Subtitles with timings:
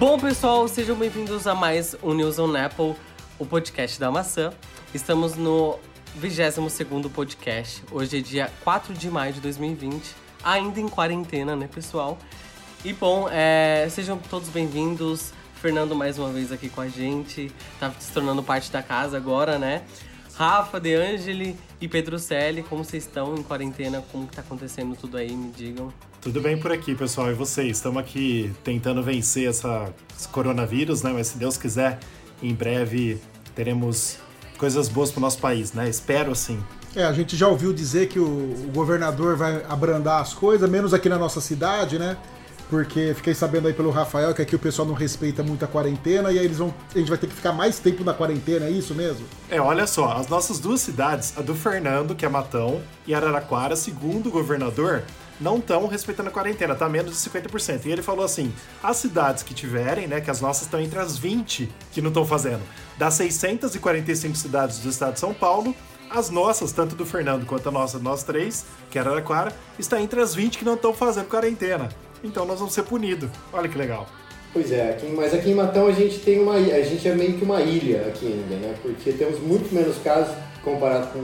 [0.00, 2.94] Bom, pessoal, sejam bem-vindos a mais um News on Apple,
[3.38, 4.50] o podcast da maçã.
[4.94, 5.78] Estamos no
[6.18, 7.84] 22º podcast.
[7.92, 12.16] Hoje é dia 4 de maio de 2020, ainda em quarentena, né, pessoal?
[12.82, 15.34] E bom, é, sejam todos bem-vindos.
[15.56, 19.58] Fernando mais uma vez aqui com a gente, tá se tornando parte da casa agora,
[19.58, 19.82] né?
[20.32, 24.02] Rafa, De Angeli e Pedro Selle, como vocês estão em quarentena?
[24.10, 25.30] Como que tá acontecendo tudo aí?
[25.30, 25.92] Me digam.
[26.20, 27.30] Tudo bem por aqui, pessoal.
[27.30, 27.78] E vocês?
[27.78, 31.12] Estamos aqui tentando vencer essa, esse coronavírus, né?
[31.14, 31.98] Mas se Deus quiser,
[32.42, 33.18] em breve
[33.54, 34.18] teremos
[34.58, 35.88] coisas boas para o nosso país, né?
[35.88, 36.62] Espero assim.
[36.94, 40.92] É, a gente já ouviu dizer que o, o governador vai abrandar as coisas, menos
[40.92, 42.18] aqui na nossa cidade, né?
[42.70, 46.30] porque fiquei sabendo aí pelo Rafael que aqui o pessoal não respeita muito a quarentena
[46.30, 46.72] e aí eles vão.
[46.94, 49.26] A gente vai ter que ficar mais tempo na quarentena, é isso mesmo?
[49.50, 53.74] É, olha só, as nossas duas cidades, a do Fernando, que é Matão, e Araraquara,
[53.74, 55.02] segundo o governador,
[55.40, 57.86] não estão respeitando a quarentena, tá menos de 50%.
[57.86, 58.52] E ele falou assim:
[58.82, 62.26] as cidades que tiverem, né, que as nossas estão entre as 20 que não estão
[62.26, 62.62] fazendo.
[62.98, 65.74] Das 645 cidades do estado de São Paulo,
[66.10, 70.20] as nossas, tanto do Fernando quanto a nossa, nós três, que é Araraquara, está entre
[70.20, 71.88] as 20 que não estão fazendo quarentena
[72.22, 73.30] então nós vamos ser punidos.
[73.52, 74.06] Olha que legal.
[74.52, 77.34] Pois é, aqui, mas aqui em Matão a gente tem uma a gente é meio
[77.34, 78.74] que uma ilha aqui ainda, né?
[78.82, 81.20] Porque temos muito menos casos comparado com,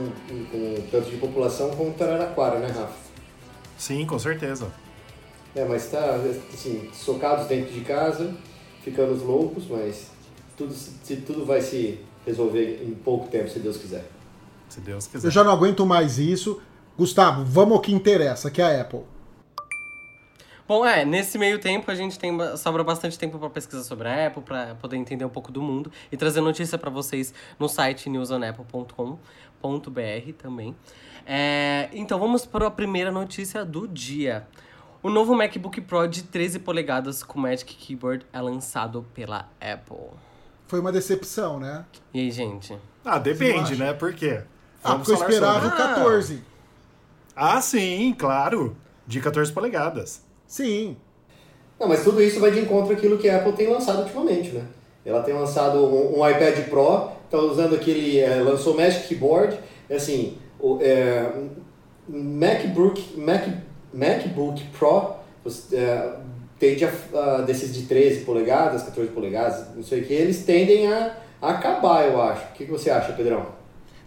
[0.49, 3.06] com o tanto de população como Tararaquara, né, Rafa?
[3.77, 4.71] Sim, com certeza.
[5.55, 6.15] É, mas tá,
[6.53, 8.35] assim, socados dentro de casa,
[8.83, 10.11] ficando loucos, mas
[10.55, 14.05] tudo, se, tudo vai se resolver em pouco tempo, se Deus quiser.
[14.69, 15.27] Se Deus quiser.
[15.27, 16.61] Eu já não aguento mais isso.
[16.97, 19.03] Gustavo, vamos ao que interessa, que é a Apple.
[20.67, 24.27] Bom, é, nesse meio tempo a gente tem sobra bastante tempo para pesquisar sobre a
[24.27, 28.09] Apple, para poder entender um pouco do mundo e trazer notícia para vocês no site
[28.09, 30.75] newsonapple.com.br também.
[31.29, 34.47] É, então vamos para a primeira notícia do dia.
[35.03, 40.07] O novo MacBook Pro de 13 polegadas com Magic Keyboard é lançado pela Apple.
[40.67, 41.85] Foi uma decepção, né?
[42.13, 42.77] E aí, gente?
[43.03, 43.93] Ah, depende, né?
[43.93, 44.41] Por quê?
[44.81, 46.41] Ah, porque eu esperava o 14.
[47.35, 48.75] Ah, sim, claro.
[49.05, 50.23] De 14 polegadas.
[50.47, 50.95] Sim.
[51.77, 54.65] Não, mas tudo isso vai de encontro àquilo que a Apple tem lançado ultimamente, né?
[55.05, 59.57] Ela tem lançado um, um iPad Pro, está usando aquele, é, lançou Magic Keyboard,
[59.89, 61.31] assim, o é,
[62.07, 63.47] MacBook, Mac,
[63.93, 65.15] MacBook Pro
[65.71, 66.13] é,
[66.59, 70.91] tende a, a, desses de 13 polegadas, 14 polegadas, não sei o que, eles tendem
[70.91, 72.45] a, acabar, eu acho.
[72.45, 73.45] O que, você acha, Pedrão?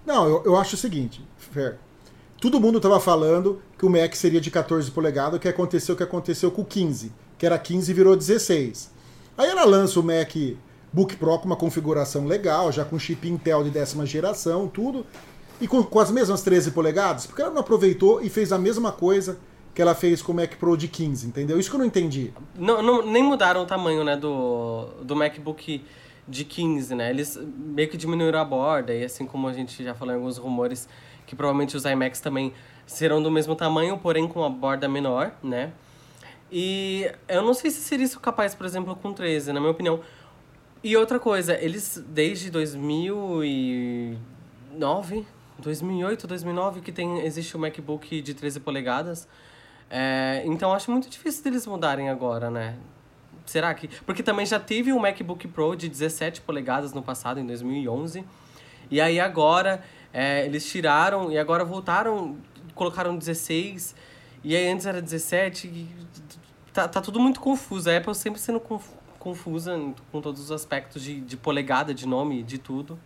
[0.05, 1.79] Não, eu, eu acho o seguinte, Fer,
[2.41, 5.97] Todo mundo estava falando que o Mac seria de 14 polegadas, o que aconteceu o
[5.97, 8.91] que aconteceu com o 15, que era 15 e virou 16.
[9.37, 10.35] Aí ela lança o Mac
[10.91, 15.05] Book Pro com uma configuração legal, já com chip Intel de décima geração, tudo,
[15.61, 18.91] e com, com as mesmas 13 polegadas, porque ela não aproveitou e fez a mesma
[18.91, 19.39] coisa
[19.75, 21.59] que ela fez com o Mac Pro de 15, entendeu?
[21.59, 22.33] Isso que eu não entendi.
[22.57, 25.85] Não, não, nem mudaram o tamanho, né, do, do MacBook
[26.27, 27.11] de 15, né?
[27.11, 30.39] Eles meio que diminuíram a borda, e assim como a gente já falou em alguns
[30.39, 30.89] rumores,
[31.27, 32.53] que provavelmente os iMacs também
[32.87, 35.73] serão do mesmo tamanho, porém com a borda menor, né?
[36.51, 40.01] E eu não sei se seria isso capaz, por exemplo, com 13, na minha opinião.
[40.83, 45.27] E outra coisa, eles desde 2009,
[45.61, 49.29] 2008, 2009 que tem existe o MacBook de 13 polegadas.
[49.91, 52.77] É, então acho muito difícil deles mudarem agora, né?
[53.45, 53.89] Será que?
[54.05, 58.25] Porque também já teve um MacBook Pro de 17 polegadas no passado, em 2011.
[58.91, 59.83] E aí agora
[60.13, 62.37] é, eles tiraram e agora voltaram,
[62.75, 63.95] colocaram 16,
[64.45, 65.67] e aí antes era 17.
[65.67, 65.89] E
[66.73, 67.91] tá, tá tudo muito confuso.
[67.91, 68.89] A Apple sempre sendo conf,
[69.19, 69.77] confusa
[70.13, 72.99] com todos os aspectos de, de polegada, de nome, de tudo.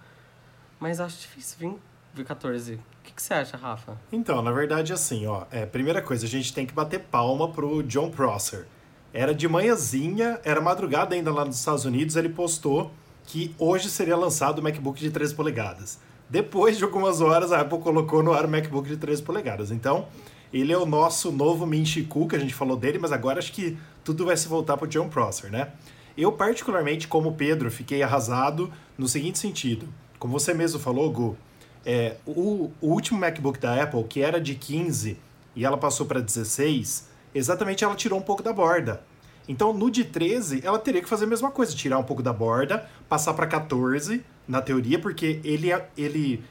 [0.79, 1.79] Mas acho difícil vir
[2.23, 2.75] 14.
[2.75, 3.99] O que, que você acha, Rafa?
[4.13, 5.45] Então, na verdade, assim, ó.
[5.51, 8.67] É, primeira coisa, a gente tem que bater palma pro John Prosser.
[9.13, 12.93] Era de manhãzinha, era madrugada ainda lá nos Estados Unidos, ele postou
[13.27, 15.99] que hoje seria lançado o MacBook de 13 polegadas.
[16.29, 19.71] Depois de algumas horas, a Apple colocou no ar o MacBook de 13 polegadas.
[19.71, 20.09] Então,
[20.53, 23.53] ele é o nosso novo Min Chiku, que a gente falou dele, mas agora acho
[23.53, 25.73] que tudo vai se voltar para o John Prosser, né?
[26.17, 29.89] Eu, particularmente, como Pedro, fiquei arrasado no seguinte sentido.
[30.19, 31.37] Como você mesmo falou, Gu,
[31.85, 35.19] é, o, o último MacBook da Apple, que era de 15
[35.55, 39.03] e ela passou para 16, exatamente ela tirou um pouco da borda.
[39.47, 42.33] Então, no de 13, ela teria que fazer a mesma coisa, tirar um pouco da
[42.33, 45.89] borda, passar para 14, na teoria, porque ele é.
[45.97, 46.43] Ele,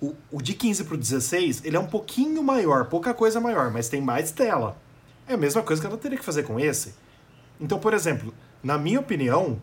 [0.00, 3.70] o, o de 15 para o 16, ele é um pouquinho maior, pouca coisa maior,
[3.70, 4.76] mas tem mais tela.
[5.26, 6.94] É a mesma coisa que ela teria que fazer com esse.
[7.60, 9.60] Então, por exemplo, na minha opinião,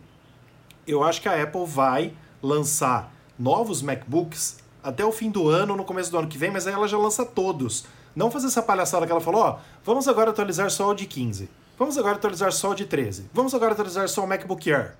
[0.87, 5.83] eu acho que a Apple vai lançar novos MacBooks até o fim do ano, no
[5.83, 7.85] começo do ano que vem, mas aí ela já lança todos.
[8.15, 11.49] Não fazer essa palhaçada que ela falou, ó, vamos agora atualizar só o de 15.
[11.77, 13.29] Vamos agora atualizar só o de 13.
[13.33, 14.95] Vamos agora atualizar só o MacBook Air.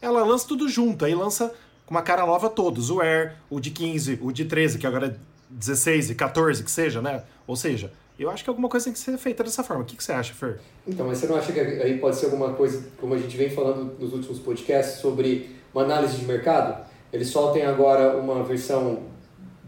[0.00, 1.52] Ela lança tudo junto, aí lança
[1.86, 2.90] com uma cara nova todos.
[2.90, 5.14] O Air, o de 15, o de 13, que agora é
[5.50, 7.22] 16 e 14, que seja, né?
[7.46, 9.82] Ou seja, eu acho que alguma coisa tem que ser feita dessa forma.
[9.82, 10.60] O que, que você acha, Fer?
[10.86, 13.48] Então, mas você não acha que aí pode ser alguma coisa, como a gente vem
[13.48, 16.84] falando nos últimos podcasts, sobre uma análise de mercado?
[17.12, 19.04] Eles soltem agora uma versão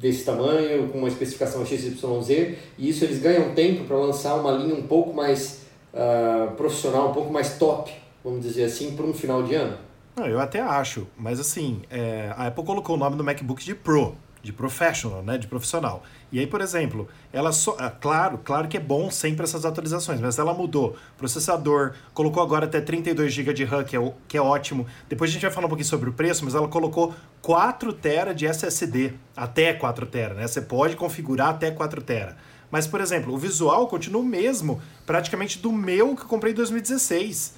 [0.00, 4.74] desse tamanho, com uma especificação XYZ, e isso eles ganham tempo para lançar uma linha
[4.74, 7.92] um pouco mais uh, profissional, um pouco mais top,
[8.24, 9.76] vamos dizer assim, para um final de ano?
[10.16, 13.74] Não, eu até acho, mas assim, é, a Apple colocou o nome do MacBook de
[13.74, 16.02] Pro de professional, né, de profissional.
[16.32, 20.20] E aí, por exemplo, ela só, ah, claro, claro que é bom sempre essas atualizações,
[20.20, 24.40] mas ela mudou processador, colocou agora até 32 GB de RAM, que é, que é
[24.40, 24.86] ótimo.
[25.08, 28.34] Depois a gente vai falar um pouquinho sobre o preço, mas ela colocou 4 TB
[28.34, 30.46] de SSD, até 4 TB, né?
[30.46, 32.34] Você pode configurar até 4 TB.
[32.70, 36.56] Mas, por exemplo, o visual continua o mesmo, praticamente do meu que eu comprei em
[36.56, 37.54] 2016.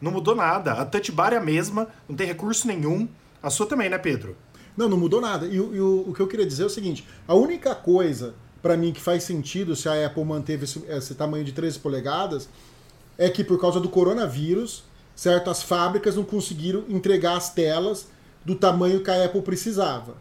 [0.00, 0.72] Não mudou nada.
[0.72, 3.06] A touch bar é a mesma, não tem recurso nenhum.
[3.42, 4.36] A sua também, né, Pedro?
[4.76, 5.46] Não, não mudou nada.
[5.46, 8.76] E, e o, o, que eu queria dizer é o seguinte: a única coisa para
[8.76, 12.48] mim que faz sentido se a Apple manteve esse, esse, tamanho de 13 polegadas
[13.18, 14.84] é que por causa do coronavírus,
[15.14, 18.08] certo, as fábricas não conseguiram entregar as telas
[18.44, 20.14] do tamanho que a Apple precisava.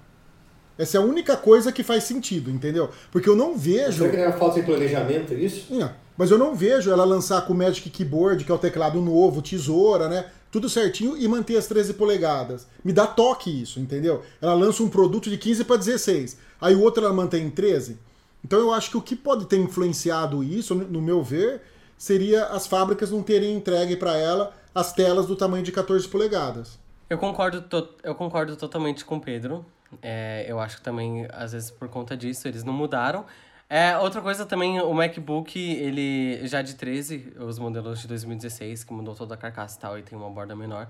[0.77, 2.89] Essa é a única coisa que faz sentido, entendeu?
[3.11, 3.99] Porque eu não vejo.
[3.99, 5.73] Será que era falta de planejamento isso?
[5.73, 8.99] Não, mas eu não vejo ela lançar com o Magic Keyboard, que é o teclado
[9.01, 10.25] novo, tesoura, né?
[10.51, 12.67] Tudo certinho e manter as 13 polegadas.
[12.83, 14.21] Me dá toque isso, entendeu?
[14.41, 17.97] Ela lança um produto de 15 para 16, aí o outro ela mantém em 13.
[18.43, 21.61] Então eu acho que o que pode ter influenciado isso, no meu ver,
[21.97, 26.79] seria as fábricas não terem entregue para ela as telas do tamanho de 14 polegadas.
[27.09, 27.63] Eu concordo,
[28.03, 29.65] eu concordo totalmente com o Pedro.
[30.01, 33.25] É, eu acho que também, às vezes, por conta disso, eles não mudaram.
[33.73, 38.91] É, outra coisa também, o MacBook, ele já de 13, os modelos de 2016, que
[38.91, 40.89] mudou toda a carcaça e tal, e tem uma borda menor.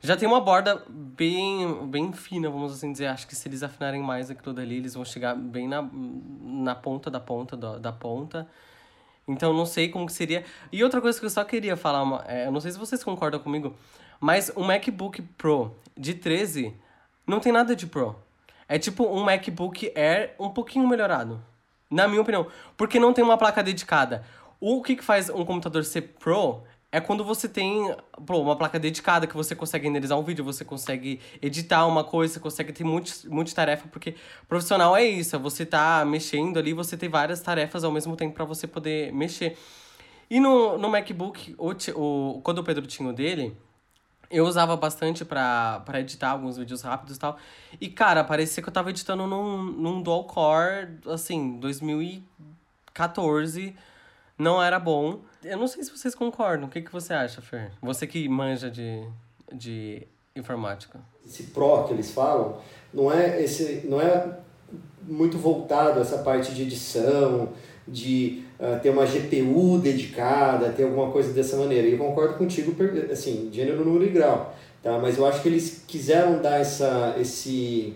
[0.00, 3.08] Já tem uma borda bem, bem fina, vamos assim dizer.
[3.08, 7.10] Acho que se eles afinarem mais aquilo dali, eles vão chegar bem na, na ponta
[7.10, 8.48] da ponta da, da ponta.
[9.28, 10.42] Então não sei como que seria.
[10.72, 13.40] E outra coisa que eu só queria falar, é, eu não sei se vocês concordam
[13.40, 13.76] comigo,
[14.18, 16.74] mas o MacBook Pro de 13
[17.26, 18.16] não tem nada de Pro.
[18.66, 21.51] É tipo um MacBook Air um pouquinho melhorado.
[21.92, 22.46] Na minha opinião.
[22.76, 24.24] Porque não tem uma placa dedicada.
[24.58, 27.94] O que, que faz um computador ser Pro é quando você tem
[28.26, 32.34] pô, uma placa dedicada que você consegue renderizar um vídeo, você consegue editar uma coisa,
[32.34, 34.14] você consegue ter muitas tarefas, porque
[34.46, 38.34] profissional é isso, é você tá mexendo ali, você tem várias tarefas ao mesmo tempo
[38.34, 39.56] para você poder mexer.
[40.30, 43.56] E no, no MacBook, o, o, quando o Pedro tinha o dele,
[44.32, 47.36] eu usava bastante pra, editar alguns vídeos rápidos e tal.
[47.80, 53.76] E, cara, parecia que eu tava editando num, num dual core, assim, 2014.
[54.38, 55.20] Não era bom.
[55.44, 56.66] Eu não sei se vocês concordam.
[56.66, 57.72] O que, que você acha, Fer?
[57.82, 59.06] Você que manja de,
[59.52, 60.98] de informática.
[61.24, 62.58] Esse Pro que eles falam,
[62.92, 64.38] não é, esse, não é
[65.02, 67.50] muito voltado a essa parte de edição,
[67.86, 71.86] de uh, ter uma GPU dedicada, ter alguma coisa dessa maneira.
[71.86, 72.74] E eu concordo contigo,
[73.10, 74.54] assim, gênero, número e grau.
[74.82, 74.98] Tá?
[74.98, 77.94] Mas eu acho que eles quiseram dar essa, esse,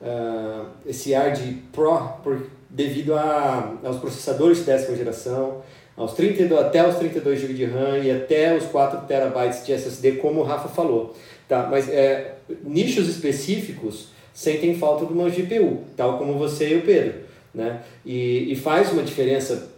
[0.00, 5.62] uh, esse ar de Pro por, devido a, aos processadores de décima geração,
[5.96, 10.12] aos 32, até os 32 GB de RAM e até os 4 TB de SSD,
[10.12, 11.14] como o Rafa falou.
[11.48, 11.68] Tá?
[11.70, 12.34] Mas é,
[12.64, 17.82] nichos específicos sentem falta de uma GPU, tal como você e o Pedro né?
[18.04, 19.70] E, e faz uma diferença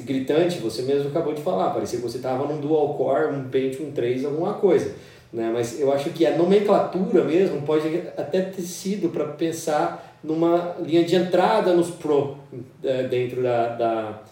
[0.00, 3.90] gritante, você mesmo acabou de falar, parecia que você estava num dual core, um Pentium
[3.92, 4.94] 3, alguma coisa.
[5.32, 5.50] Né?
[5.52, 11.04] Mas eu acho que a nomenclatura mesmo pode até ter sido para pensar numa linha
[11.04, 12.38] de entrada nos Pro
[12.82, 14.22] é, dentro da, da,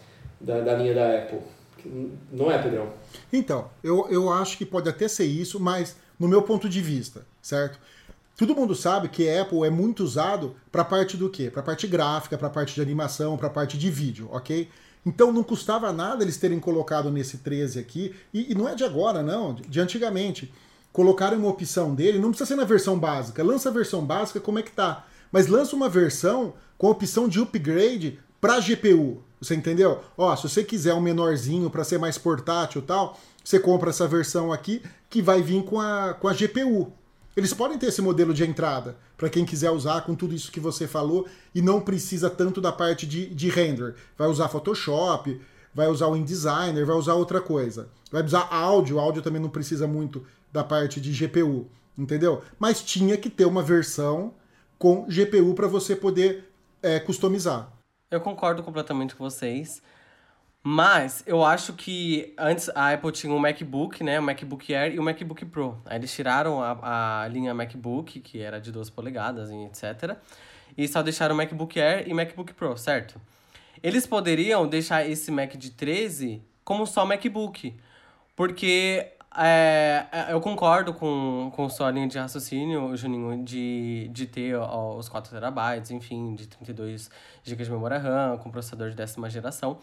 [0.40, 1.40] da, da, linha da Apple.
[2.32, 2.88] Não é, Pedrão?
[3.32, 7.26] Então, eu, eu acho que pode até ser isso, mas no meu ponto de vista,
[7.42, 7.80] certo?
[8.42, 11.48] Todo mundo sabe que Apple é muito usado para parte do quê?
[11.48, 14.68] Para parte gráfica, para parte de animação, para parte de vídeo, ok?
[15.06, 18.82] Então não custava nada eles terem colocado nesse 13 aqui, e, e não é de
[18.82, 20.52] agora, não, de, antigamente.
[20.92, 24.58] Colocaram uma opção dele, não precisa ser na versão básica, lança a versão básica como
[24.58, 29.54] é que tá, mas lança uma versão com a opção de upgrade para GPU, você
[29.54, 30.00] entendeu?
[30.18, 34.08] Ó, se você quiser um menorzinho para ser mais portátil e tal, você compra essa
[34.08, 36.92] versão aqui que vai vir com a, com a GPU,
[37.36, 40.60] eles podem ter esse modelo de entrada para quem quiser usar com tudo isso que
[40.60, 43.94] você falou e não precisa tanto da parte de, de render.
[44.16, 45.40] Vai usar Photoshop,
[45.74, 47.88] vai usar o InDesigner, vai usar outra coisa.
[48.10, 52.42] Vai usar áudio, áudio também não precisa muito da parte de GPU, entendeu?
[52.58, 54.34] Mas tinha que ter uma versão
[54.78, 56.44] com GPU para você poder
[56.82, 57.72] é, customizar.
[58.10, 59.80] Eu concordo completamente com vocês.
[60.64, 64.20] Mas eu acho que antes a Apple tinha um MacBook, né?
[64.20, 65.82] O MacBook Air e o MacBook Pro.
[65.84, 70.16] Aí eles tiraram a, a linha MacBook, que era de 12 polegadas e etc.
[70.78, 73.20] E só deixaram o MacBook Air e MacBook Pro, certo?
[73.82, 77.74] Eles poderiam deixar esse Mac de 13 como só MacBook.
[78.36, 84.54] Porque é, é, eu concordo com, com sua linha de raciocínio, Juninho, de, de ter
[84.54, 87.10] ó, os 4 terabytes, enfim, de 32
[87.42, 89.78] GB de memória RAM, com processador de décima geração.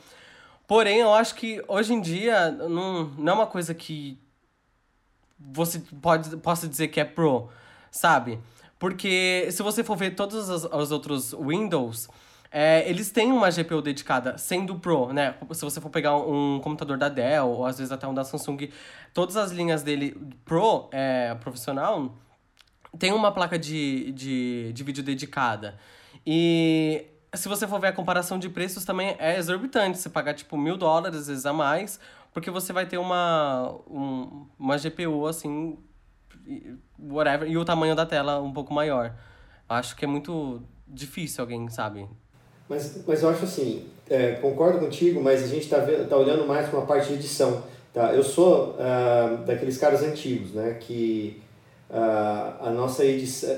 [0.70, 4.20] Porém, eu acho que hoje em dia não, não é uma coisa que
[5.40, 7.50] você pode, possa dizer que é pro,
[7.90, 8.40] sabe?
[8.78, 12.08] Porque se você for ver todos os, os outros Windows,
[12.52, 15.34] é, eles têm uma GPU dedicada, sendo Pro, né?
[15.54, 18.70] Se você for pegar um computador da Dell, ou às vezes até um da Samsung,
[19.12, 22.16] todas as linhas dele Pro, é, profissional,
[23.00, 25.80] tem uma placa de, de, de vídeo dedicada.
[26.24, 29.98] E se você for ver a comparação de preços, também é exorbitante.
[29.98, 32.00] Você pagar, tipo, mil dólares, às vezes, a mais,
[32.34, 35.78] porque você vai ter uma, um, uma GPU, assim,
[36.98, 39.16] whatever, e o tamanho da tela um pouco maior.
[39.68, 42.08] Acho que é muito difícil alguém, sabe?
[42.68, 46.68] Mas, mas eu acho assim, é, concordo contigo, mas a gente está tá olhando mais
[46.68, 47.64] para uma parte de edição.
[47.94, 48.14] Tá?
[48.14, 51.42] Eu sou uh, daqueles caras antigos, né, que
[51.90, 53.50] Uh, a nossa edição,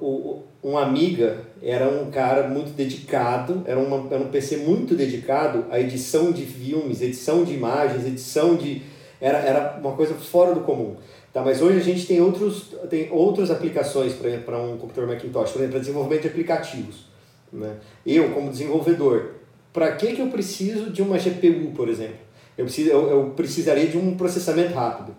[0.00, 5.66] o, um amiga era um cara muito dedicado, era, uma, era um PC muito dedicado
[5.70, 8.82] à edição de filmes, edição de imagens, edição de.
[9.20, 10.96] Era, era uma coisa fora do comum.
[11.32, 15.58] Tá, mas hoje a gente tem, outros, tem outras aplicações para um computador Macintosh, por
[15.58, 17.06] exemplo, para desenvolvimento de aplicativos.
[17.52, 17.76] Né?
[18.04, 19.32] Eu, como desenvolvedor,
[19.72, 22.16] para que, que eu preciso de uma GPU, por exemplo?
[22.56, 25.14] Eu, preciso, eu, eu precisaria de um processamento rápido.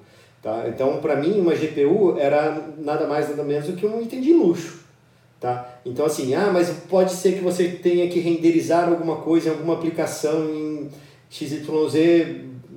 [0.48, 0.64] Tá?
[0.70, 4.32] Então, para mim, uma GPU era nada mais nada menos do que um item de
[4.32, 4.80] luxo.
[5.42, 5.78] Tá?
[5.86, 9.74] Então, assim, ah, mas pode ser que você tenha que renderizar alguma coisa em alguma
[9.74, 10.90] aplicação em
[11.30, 11.66] XYZ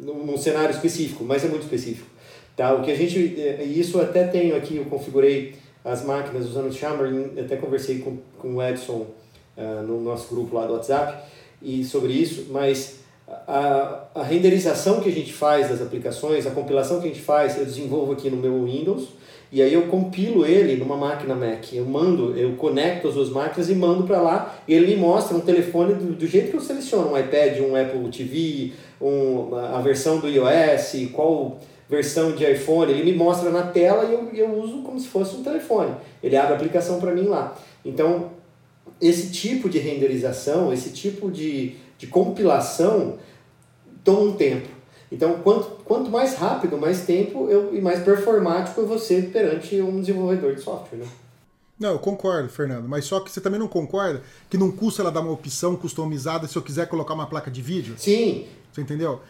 [0.02, 2.08] num cenário específico, mas é muito específico.
[2.56, 2.74] Tá?
[2.74, 3.16] O que a gente,
[3.64, 8.56] isso até tenho aqui, eu configurei as máquinas usando o Xamarin, até conversei com, com
[8.56, 9.06] o Edson
[9.56, 11.22] uh, no nosso grupo lá do WhatsApp
[11.62, 12.98] e sobre isso, mas
[13.46, 17.56] a, a renderização que a gente faz das aplicações, a compilação que a gente faz,
[17.58, 19.08] eu desenvolvo aqui no meu Windows
[19.52, 21.72] e aí eu compilo ele numa máquina Mac.
[21.72, 25.36] Eu mando, eu conecto as duas máquinas e mando para lá e ele me mostra
[25.36, 29.80] um telefone do, do, jeito que eu seleciono, um iPad, um Apple TV, um, a
[29.80, 31.58] versão do iOS, qual
[31.88, 35.34] versão de iPhone, ele me mostra na tela e eu, eu uso como se fosse
[35.34, 35.92] um telefone.
[36.22, 37.58] Ele abre a aplicação para mim lá.
[37.84, 38.30] Então,
[39.00, 43.18] esse tipo de renderização, esse tipo de de compilação
[44.02, 44.66] toma um tempo.
[45.12, 49.80] Então, quanto, quanto mais rápido, mais tempo eu, e mais performático eu vou ser perante
[49.82, 50.98] um desenvolvedor de software.
[50.98, 51.06] Né?
[51.78, 55.12] Não, eu concordo, Fernando, mas só que você também não concorda que não custa ela
[55.12, 57.94] dar uma opção customizada se eu quiser colocar uma placa de vídeo?
[57.98, 58.46] Sim.
[58.72, 59.20] Você entendeu?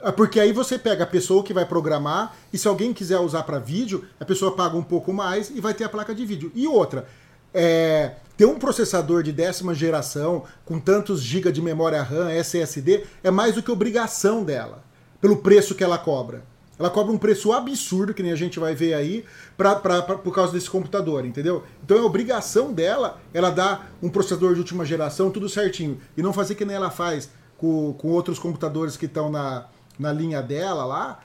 [0.00, 3.42] É porque aí você pega a pessoa que vai programar e se alguém quiser usar
[3.42, 6.52] para vídeo, a pessoa paga um pouco mais e vai ter a placa de vídeo.
[6.54, 7.08] E outra,
[7.56, 13.30] é, ter um processador de décima geração com tantos GB de memória RAM, SSD, é
[13.30, 14.84] mais do que obrigação dela,
[15.22, 16.44] pelo preço que ela cobra.
[16.78, 19.24] Ela cobra um preço absurdo, que nem a gente vai ver aí,
[19.56, 21.64] pra, pra, pra, por causa desse computador, entendeu?
[21.82, 25.98] Então é obrigação dela ela dar um processador de última geração, tudo certinho.
[26.14, 29.64] E não fazer que nem ela faz com, com outros computadores que estão na,
[29.98, 31.20] na linha dela lá,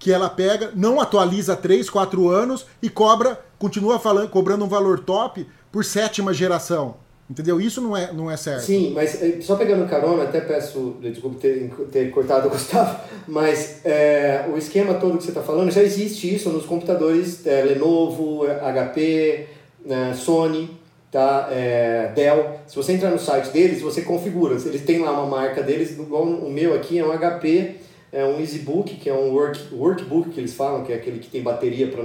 [0.00, 5.00] que ela pega, não atualiza 3, 4 anos e cobra, continua falando, cobrando um valor
[5.00, 6.96] top por sétima geração.
[7.30, 7.60] Entendeu?
[7.60, 8.62] Isso não é, não é certo.
[8.62, 12.98] Sim, mas eh, só pegando carona, até peço, desculpa ter, ter cortado o Gustavo,
[13.28, 17.62] mas é, o esquema todo que você está falando, já existe isso nos computadores é,
[17.62, 19.46] Lenovo, HP,
[19.84, 20.76] né, Sony,
[21.08, 21.48] tá?
[21.52, 22.56] É, Dell.
[22.66, 24.56] Se você entrar no site deles, você configura.
[24.64, 27.76] Eles têm lá uma marca deles, igual o meu aqui é um HP,
[28.10, 31.28] é um EasyBook, que é um work, workbook que eles falam, que é aquele que
[31.28, 32.04] tem bateria para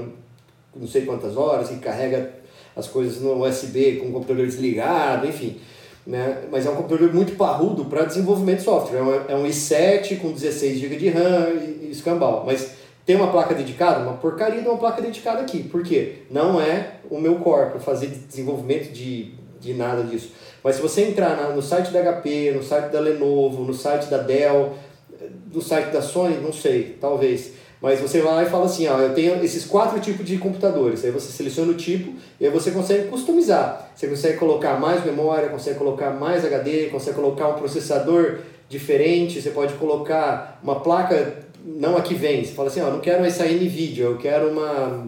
[0.76, 2.32] não sei quantas horas e carrega
[2.76, 5.58] as coisas no USB com o computador desligado, enfim.
[6.06, 6.44] Né?
[6.52, 9.00] Mas é um computador muito parrudo para desenvolvimento de software.
[9.28, 12.44] É um, i7 com 16 GB de RAM e, e escambau.
[12.46, 12.72] Mas
[13.06, 14.02] tem uma placa dedicada?
[14.02, 15.64] Uma porcaria de uma placa dedicada aqui.
[15.64, 16.24] Por quê?
[16.30, 20.32] Não é o meu core para fazer desenvolvimento de, de nada disso.
[20.64, 24.06] Mas se você entrar na, no site da HP, no site da Lenovo, no site
[24.08, 24.74] da Dell,
[25.54, 27.54] no site da Sony, não sei, talvez
[27.86, 31.06] mas você vai lá e fala assim, ó, eu tenho esses quatro tipos de computadores.
[31.06, 33.92] Aí você seleciona o tipo e aí você consegue customizar.
[33.96, 39.52] Você consegue colocar mais memória, consegue colocar mais HD, consegue colocar um processador diferente, você
[39.52, 42.44] pode colocar uma placa, não a que vem.
[42.44, 45.08] Você fala assim, ó, não quero essa NVIDIA, eu quero uma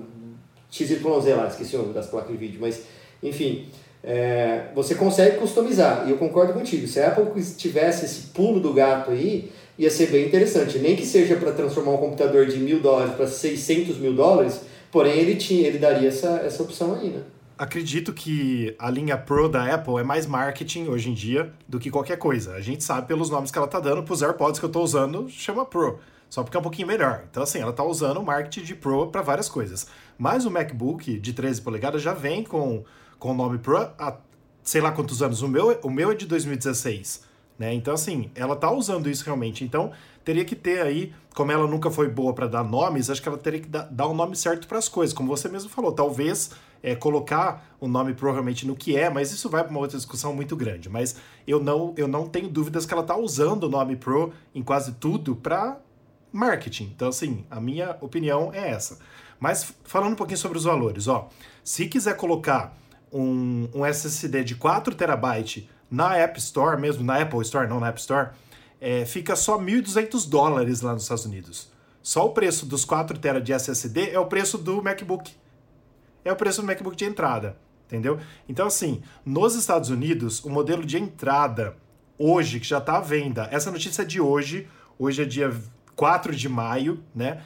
[0.69, 1.01] XYZ
[1.35, 2.83] lá, esqueci o nome das placas de vídeo, mas
[3.23, 3.69] enfim,
[4.03, 6.03] é, você consegue customizar.
[6.05, 10.07] E eu concordo contigo, se a Apple tivesse esse pulo do gato aí, ia ser
[10.07, 10.79] bem interessante.
[10.79, 15.17] Nem que seja para transformar um computador de mil dólares para 600 mil dólares, porém
[15.17, 17.23] ele, tinha, ele daria essa, essa opção aí, né?
[17.57, 21.89] Acredito que a linha Pro da Apple é mais marketing hoje em dia do que
[21.89, 22.53] qualquer coisa.
[22.53, 25.27] A gente sabe pelos nomes que ela tá dando, pros AirPods que eu tô usando,
[25.27, 25.99] chama Pro.
[26.29, 27.23] Só porque é um pouquinho melhor.
[27.31, 29.87] Então, assim, ela tá usando o marketing de Pro para várias coisas.
[30.19, 32.83] Mas o MacBook de 13 polegadas já vem com,
[33.17, 34.17] com o nome Pro há
[34.67, 35.41] sei lá quantos anos.
[35.41, 37.23] O meu, o meu é de 2016.
[37.57, 37.73] Né?
[37.73, 39.63] Então, assim, ela tá usando isso realmente.
[39.63, 39.91] Então,
[40.23, 43.37] teria que ter aí, como ela nunca foi boa para dar nomes, acho que ela
[43.37, 45.91] teria que dar, dar um nome certo para as coisas, como você mesmo falou.
[45.91, 46.51] Talvez
[46.83, 50.33] é, colocar o nome provavelmente no que é, mas isso vai para uma outra discussão
[50.33, 50.89] muito grande.
[50.89, 51.15] Mas
[51.47, 54.93] eu não, eu não tenho dúvidas que ela tá usando o nome Pro em quase
[54.93, 55.79] tudo para
[56.31, 56.91] marketing.
[56.95, 58.99] Então, assim, a minha opinião é essa.
[59.39, 61.29] Mas falando um pouquinho sobre os valores, ó,
[61.63, 62.75] se quiser colocar
[63.11, 67.87] um, um SSD de 4 terabytes na App Store, mesmo na Apple Store, não na
[67.87, 68.29] App Store,
[68.79, 71.71] é, fica só 1.200 dólares lá nos Estados Unidos.
[72.01, 75.31] Só o preço dos 4 TB de SSD é o preço do MacBook.
[76.23, 78.19] É o preço do MacBook de entrada, entendeu?
[78.47, 81.75] Então, assim, nos Estados Unidos, o modelo de entrada
[82.17, 84.67] hoje, que já está à venda, essa notícia é de hoje,
[84.97, 85.53] hoje é dia
[85.95, 87.41] 4 de maio, né?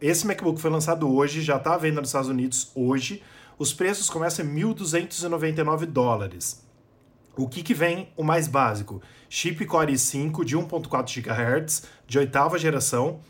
[0.00, 3.22] Esse MacBook foi lançado hoje, já está à venda nos Estados Unidos hoje.
[3.58, 6.63] Os preços começam em 1.299 dólares.
[7.36, 9.02] O que, que vem o mais básico?
[9.28, 13.20] Chip Core i5 de 1.4 GHz, de oitava geração,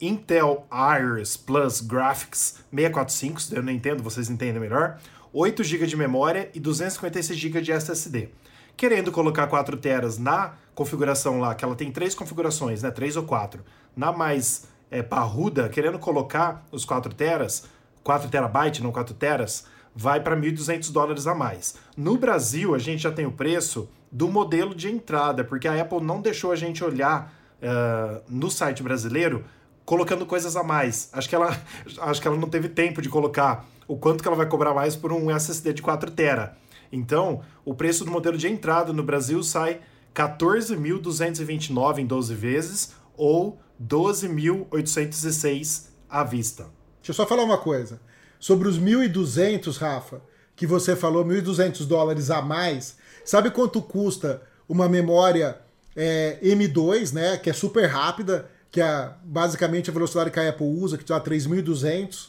[0.00, 0.66] Intel
[0.98, 4.98] Iris Plus Graphics 645, se eu não entendo, vocês entendem melhor,
[5.30, 8.30] 8 GB de memória e 256 GB de SSD.
[8.78, 13.24] Querendo colocar 4 teras na configuração lá, que ela tem três configurações, né, 3 ou
[13.24, 13.62] 4,
[13.94, 17.64] na mais é, parruda, querendo colocar os 4 teras,
[18.02, 19.66] 4 terabytes, não 4 teras,
[20.00, 21.74] vai para 1.200 dólares a mais.
[21.94, 26.00] No Brasil, a gente já tem o preço do modelo de entrada, porque a Apple
[26.00, 29.44] não deixou a gente olhar uh, no site brasileiro
[29.84, 31.10] colocando coisas a mais.
[31.12, 31.54] Acho que, ela,
[32.00, 34.96] acho que ela não teve tempo de colocar o quanto que ela vai cobrar mais
[34.96, 36.48] por um SSD de 4 TB.
[36.90, 39.82] Então, o preço do modelo de entrada no Brasil sai
[40.14, 46.62] 14.229 em 12 vezes ou 12.806 à vista.
[47.02, 48.00] Deixa eu só falar uma coisa.
[48.40, 50.20] Sobre os 1.200, Rafa,
[50.56, 55.60] que você falou, 1.200 dólares a mais, sabe quanto custa uma memória
[55.94, 60.66] é, M2, né, que é super rápida, que é basicamente a velocidade que a Apple
[60.66, 62.28] usa, que dá 3.200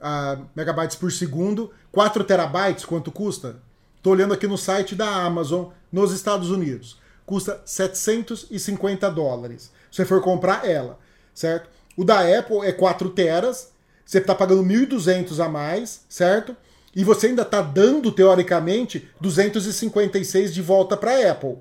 [0.00, 3.56] uh, megabytes por segundo, 4 terabytes, quanto custa?
[3.96, 6.98] Estou olhando aqui no site da Amazon, nos Estados Unidos.
[7.26, 9.70] Custa 750 dólares.
[9.90, 10.98] Se você for comprar ela,
[11.34, 11.68] certo?
[11.96, 13.69] O da Apple é 4 teras,
[14.10, 16.56] você está pagando 1.200 a mais, certo?
[16.96, 21.58] E você ainda está dando, teoricamente, 256 de volta para a Apple,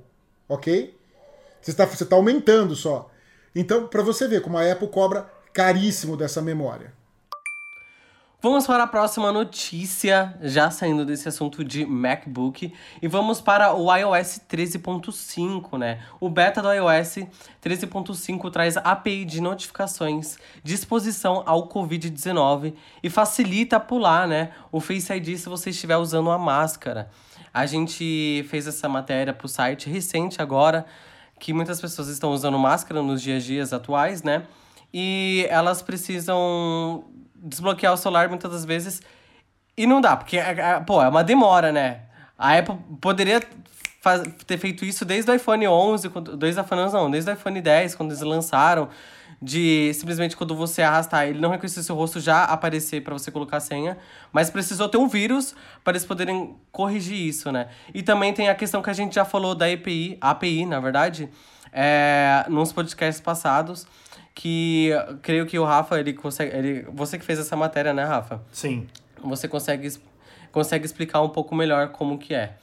[0.48, 0.98] ok?
[1.62, 3.12] Você está você tá aumentando só.
[3.54, 6.92] Então, para você ver como a Apple cobra caríssimo dessa memória.
[8.42, 13.94] Vamos para a próxima notícia, já saindo desse assunto de MacBook, e vamos para o
[13.94, 16.00] iOS 13.5, né?
[16.22, 17.18] O beta do iOS
[17.62, 25.12] 13.5 traz API de notificações de exposição ao COVID-19 e facilita pular, né, o Face
[25.12, 27.12] ID se você estiver usando uma máscara.
[27.54, 30.86] A gente fez essa matéria para o site recente agora,
[31.38, 34.44] que muitas pessoas estão usando máscara nos dias a dias atuais, né?
[34.94, 37.04] E elas precisam
[37.42, 39.02] desbloquear o celular muitas das vezes
[39.78, 42.02] e não dá, porque, é, é, pô, é uma demora, né?
[42.38, 43.42] A Apple poderia
[44.02, 47.34] faz, ter feito isso desde o iPhone 11, desde o iPhone 11 não, desde o
[47.34, 48.90] iPhone 10, quando eles lançaram,
[49.42, 53.58] de simplesmente quando você arrastar, ele não reconhecer seu rosto já aparecer para você colocar
[53.58, 53.98] a senha,
[54.34, 57.70] mas precisou ter um vírus para eles poderem corrigir isso, né?
[57.94, 61.30] E também tem a questão que a gente já falou da API, API, na verdade,
[61.72, 63.88] é, nos podcasts passados,
[64.34, 66.56] que creio que o Rafa, ele consegue.
[66.56, 68.42] Ele, você que fez essa matéria, né, Rafa?
[68.52, 68.88] Sim.
[69.24, 69.92] Você consegue,
[70.52, 72.56] consegue explicar um pouco melhor como que é.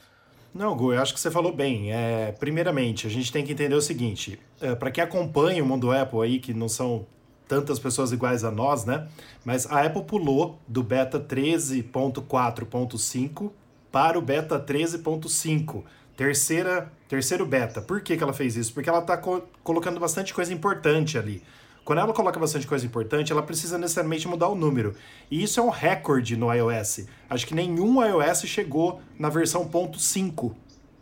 [0.53, 1.93] Não, Gu, eu acho que você falou bem.
[1.93, 5.91] É, primeiramente, a gente tem que entender o seguinte: é, para quem acompanha o mundo
[5.91, 7.05] Apple aí, que não são
[7.47, 9.07] tantas pessoas iguais a nós, né?
[9.45, 13.51] Mas a Apple pulou do beta 13.4.5
[13.91, 15.83] para o beta 13.5,
[16.15, 17.81] terceira, terceiro beta.
[17.81, 18.73] Por que, que ela fez isso?
[18.73, 21.43] Porque ela está co colocando bastante coisa importante ali.
[21.83, 24.93] Quando ela coloca bastante coisa importante, ela precisa necessariamente mudar o número.
[25.31, 27.05] E isso é um recorde no iOS.
[27.29, 30.53] Acho que nenhum iOS chegou na versão ponto .5.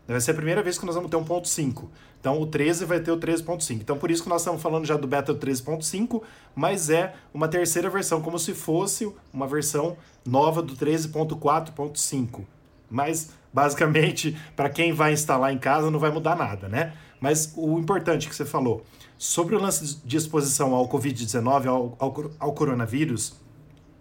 [0.07, 1.87] Vai ser a primeira vez que nós vamos ter um ponto .5.
[2.25, 3.81] Então o 13 vai ter o 13.5.
[3.81, 6.23] Então por isso que nós estamos falando já do beta 13.5,
[6.55, 12.43] mas é uma terceira versão, como se fosse uma versão nova do 13.4.5.
[12.89, 16.93] Mas basicamente, para quem vai instalar em casa não vai mudar nada, né?
[17.21, 18.83] Mas o importante que você falou,
[19.17, 23.33] sobre o lance de exposição ao Covid-19, ao, ao, ao coronavírus,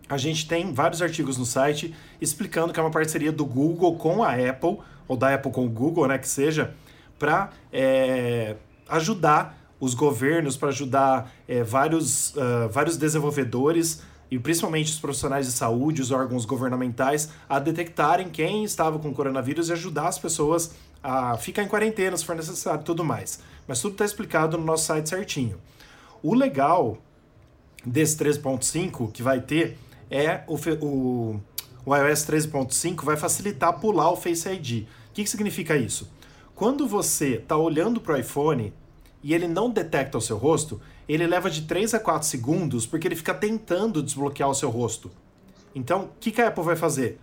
[0.08, 4.24] a gente tem vários artigos no site explicando que é uma parceria do Google com
[4.24, 6.74] a Apple, ou da Apple com o Google, né, que seja,
[7.18, 8.56] para é,
[8.88, 15.52] ajudar os governos, para ajudar é, vários, uh, vários desenvolvedores e principalmente os profissionais de
[15.52, 21.36] saúde, os órgãos governamentais, a detectarem quem estava com coronavírus e ajudar as pessoas a
[21.36, 23.40] ficar em quarentena se for necessário e tudo mais.
[23.68, 25.58] Mas tudo está explicado no nosso site certinho.
[26.22, 26.98] O legal
[27.84, 29.76] desse 3.5 que vai ter
[30.10, 31.40] é o, o,
[31.84, 34.84] o iOS 13.5 vai facilitar pular o Face ID.
[35.10, 36.10] O que, que significa isso?
[36.54, 38.72] Quando você está olhando para o iPhone
[39.22, 43.06] e ele não detecta o seu rosto, ele leva de 3 a 4 segundos porque
[43.06, 45.10] ele fica tentando desbloquear o seu rosto.
[45.74, 47.18] Então, o que, que a Apple vai fazer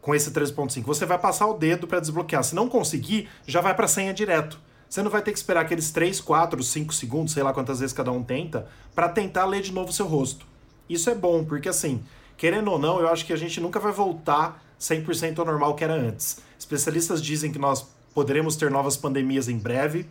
[0.00, 0.82] com esse 3.5?
[0.84, 2.42] Você vai passar o dedo para desbloquear.
[2.44, 4.58] Se não conseguir, já vai para a senha direto.
[4.88, 7.94] Você não vai ter que esperar aqueles 3, 4, 5 segundos, sei lá quantas vezes
[7.94, 10.46] cada um tenta, para tentar ler de novo o seu rosto.
[10.88, 12.02] Isso é bom, porque assim,
[12.36, 15.84] querendo ou não, eu acho que a gente nunca vai voltar 100% ao normal que
[15.84, 16.38] era antes.
[16.58, 20.06] Especialistas dizem que nós poderemos ter novas pandemias em breve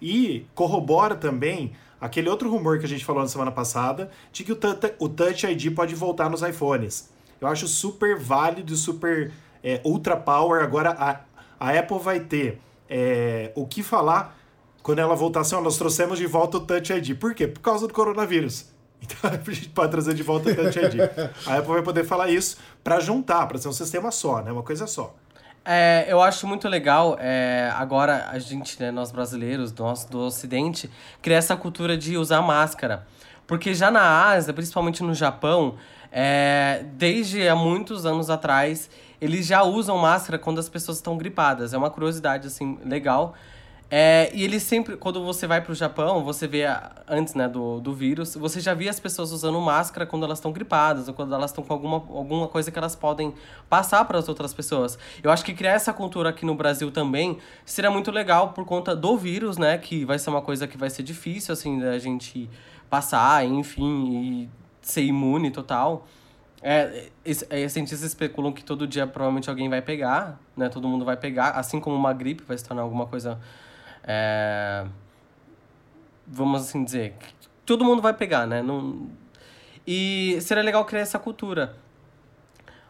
[0.00, 1.72] e corrobora também
[2.02, 5.72] aquele outro rumor que a gente falou na semana passada de que o, Touch ID
[5.72, 7.08] pode voltar nos iPhones.
[7.40, 9.30] Eu acho super válido e super
[9.62, 10.64] é, ultra power.
[10.64, 11.20] Agora a,
[11.60, 12.60] a Apple vai ter
[12.90, 14.36] é, o que falar
[14.82, 17.16] quando ela voltar assim, ó, nós trouxemos de volta o Touch ID.
[17.16, 17.46] Por quê?
[17.46, 18.70] Por causa do coronavírus.
[19.02, 21.00] Então a gente pode trazer de volta o Touch ID.
[21.44, 24.52] A Apple vai poder falar isso para juntar, para ser um sistema só, né?
[24.52, 25.12] Uma coisa só.
[25.64, 30.90] É, eu acho muito legal é, agora a gente, né, nós brasileiros, nós do Ocidente,
[31.20, 33.06] criar essa cultura de usar máscara.
[33.46, 35.76] Porque já na Ásia, principalmente no Japão,
[36.10, 41.72] é, desde há muitos anos atrás, eles já usam máscara quando as pessoas estão gripadas.
[41.72, 43.34] É uma curiosidade, assim, legal.
[43.94, 46.62] É, e ele sempre, quando você vai pro Japão, você vê,
[47.06, 50.50] antes né, do, do vírus, você já via as pessoas usando máscara quando elas estão
[50.50, 53.34] gripadas, ou quando elas estão com alguma, alguma coisa que elas podem
[53.68, 54.98] passar para as outras pessoas.
[55.22, 58.96] Eu acho que criar essa cultura aqui no Brasil também seria muito legal por conta
[58.96, 59.76] do vírus, né?
[59.76, 62.48] Que vai ser uma coisa que vai ser difícil, assim, da gente
[62.88, 64.50] passar, enfim, e
[64.80, 66.08] ser imune total.
[66.62, 70.70] É, é, cientistas especulam que todo dia provavelmente alguém vai pegar, né?
[70.70, 73.38] Todo mundo vai pegar, assim como uma gripe vai se tornar alguma coisa
[74.04, 74.84] é,
[76.26, 77.14] vamos assim dizer,
[77.64, 78.62] todo mundo vai pegar, né?
[78.62, 79.08] Não,
[79.86, 81.76] e seria legal criar essa cultura.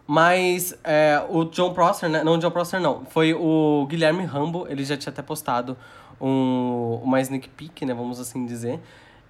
[0.06, 2.22] Mas é, o John Prosser, né?
[2.22, 3.04] Não, John Prosser não.
[3.06, 5.76] Foi o Guilherme Rambo, ele já tinha até postado
[6.20, 7.94] um, uma sneak peek, né?
[7.94, 8.80] Vamos assim dizer.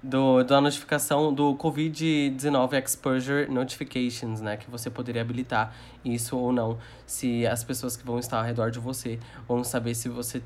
[0.03, 4.57] Do, da notificação do Covid-19 Exposure Notifications, né?
[4.57, 5.73] Que você poderia habilitar
[6.05, 6.79] isso ou não.
[7.07, 10.43] Se as pessoas que vão estar ao redor de você vão saber se você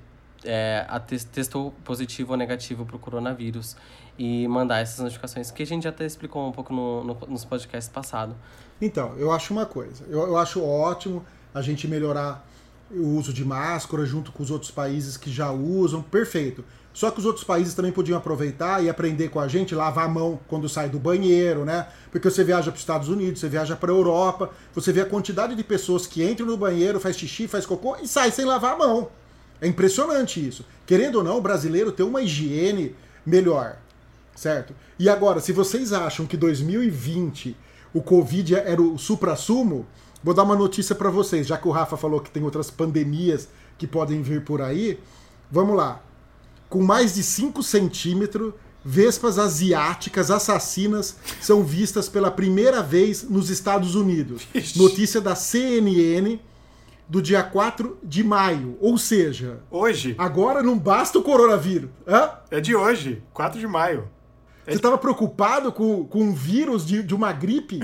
[0.47, 0.87] é,
[1.33, 3.77] testou positivo ou negativo para o coronavírus
[4.19, 7.45] e mandar essas notificações, que a gente já até explicou um pouco no, no nos
[7.45, 8.35] podcasts passados.
[8.81, 12.47] Então, eu acho uma coisa, eu, eu acho ótimo a gente melhorar
[12.91, 16.65] o uso de máscara junto com os outros países que já usam, perfeito.
[16.93, 20.09] Só que os outros países também podiam aproveitar e aprender com a gente, lavar a
[20.09, 21.89] mão quando sai do banheiro, né?
[22.11, 25.05] Porque você viaja para os Estados Unidos, você viaja para a Europa, você vê a
[25.05, 28.75] quantidade de pessoas que entram no banheiro, faz xixi, faz cocô e sai sem lavar
[28.75, 29.11] a mão.
[29.61, 30.65] É impressionante isso.
[30.87, 33.79] Querendo ou não, o brasileiro tem uma higiene melhor,
[34.35, 34.75] certo?
[34.99, 37.57] E agora, se vocês acham que 2020
[37.93, 39.87] o Covid era o supra-sumo,
[40.23, 43.49] vou dar uma notícia para vocês, já que o Rafa falou que tem outras pandemias
[43.79, 44.99] que podem vir por aí.
[45.51, 46.03] Vamos lá.
[46.69, 48.53] Com mais de 5 centímetros,
[48.85, 54.47] vespas asiáticas assassinas são vistas pela primeira vez nos Estados Unidos.
[54.77, 56.39] Notícia da CNN
[57.09, 58.77] do dia 4 de maio.
[58.81, 59.61] Ou seja.
[59.71, 60.15] Hoje.
[60.19, 61.91] Agora não basta o coronavírus.
[62.07, 62.31] Hã?
[62.51, 64.09] É de hoje, 4 de maio.
[64.67, 67.81] É Você estava preocupado com, com um vírus de, de uma gripe?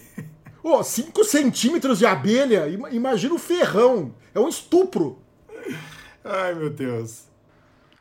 [0.62, 4.14] Ô, oh, 5 centímetros de abelha, imagina o ferrão.
[4.34, 5.18] É um estupro.
[6.24, 7.24] Ai, meu Deus.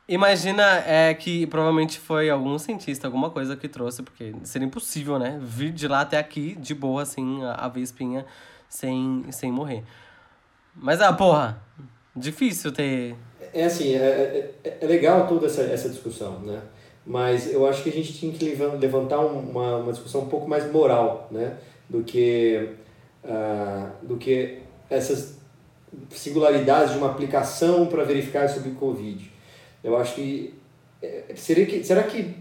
[0.07, 5.39] Imagina é, que provavelmente foi algum cientista, alguma coisa que trouxe, porque seria impossível, né?
[5.41, 8.25] Vir de lá até aqui, de boa, assim, a, a vespinha,
[8.69, 9.83] sem, sem morrer.
[10.75, 11.61] Mas, ah, porra,
[12.15, 13.15] difícil ter.
[13.53, 16.61] É assim, é, é, é legal toda essa, essa discussão, né?
[17.05, 18.45] Mas eu acho que a gente tinha que
[18.79, 21.57] levantar uma, uma discussão um pouco mais moral, né?
[21.89, 22.69] Do que,
[23.23, 24.59] uh, do que
[24.89, 25.37] essas
[26.09, 29.31] singularidades de uma aplicação para verificar sobre o Covid.
[29.83, 30.53] Eu acho que.
[31.01, 32.35] É, seria que será que.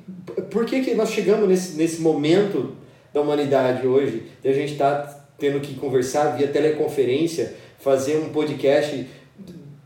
[0.50, 2.76] Por que, que nós chegamos nesse, nesse momento
[3.12, 8.28] da humanidade hoje de a gente estar tá tendo que conversar via teleconferência fazer um
[8.28, 9.06] podcast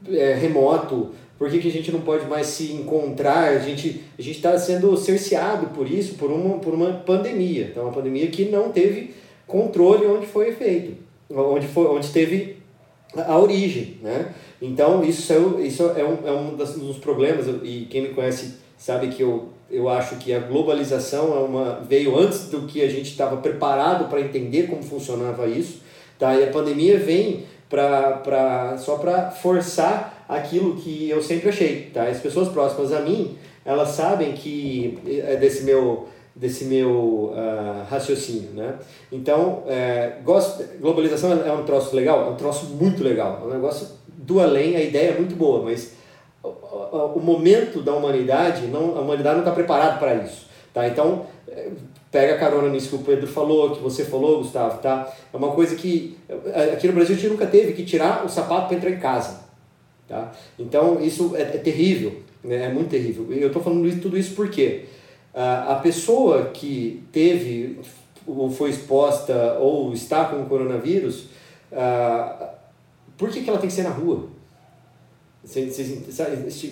[0.09, 3.49] é, remoto, Por que, que a gente não pode mais se encontrar?
[3.49, 7.69] A gente a está sendo cerceado por isso, por uma, por uma pandemia.
[7.71, 9.15] Então, uma pandemia que não teve
[9.47, 10.97] controle onde foi feito,
[11.31, 12.57] onde, foi, onde teve
[13.15, 13.99] a origem.
[14.03, 14.33] Né?
[14.61, 19.09] Então, isso é, isso é um, é um dos problemas, e quem me conhece sabe
[19.09, 23.11] que eu, eu acho que a globalização é uma, veio antes do que a gente
[23.11, 25.81] estava preparado para entender como funcionava isso.
[26.19, 26.35] Tá?
[26.35, 31.91] E a pandemia vem pra, pra, só para forçar aquilo que eu sempre achei.
[31.93, 32.05] Tá?
[32.05, 38.51] As pessoas próximas a mim, elas sabem que é desse meu desse meu uh, raciocínio,
[38.51, 38.75] né?
[39.11, 43.55] Então, é, gosto, globalização é um troço legal, é um troço muito legal, é um
[43.55, 45.95] negócio do além, a ideia é muito boa, mas
[46.43, 50.87] o, o, o momento da humanidade, não, a humanidade não está preparada para isso, tá?
[50.87, 51.71] Então, é,
[52.17, 55.13] pega carona nisso que o Pedro falou, que você falou, Gustavo, tá?
[55.31, 56.17] É uma coisa que
[56.73, 59.41] aqui no Brasil a gente nunca teve que tirar o sapato para entrar em casa,
[60.09, 60.33] tá?
[60.59, 62.65] Então, isso é, é terrível, né?
[62.65, 63.27] é muito terrível.
[63.31, 64.85] E eu estou falando tudo isso porque
[65.35, 67.81] a pessoa que teve
[68.27, 71.27] ou foi exposta ou está com o coronavírus,
[73.19, 74.31] por que, que ela tem que ser na rua?
[75.45, 75.79] Vocês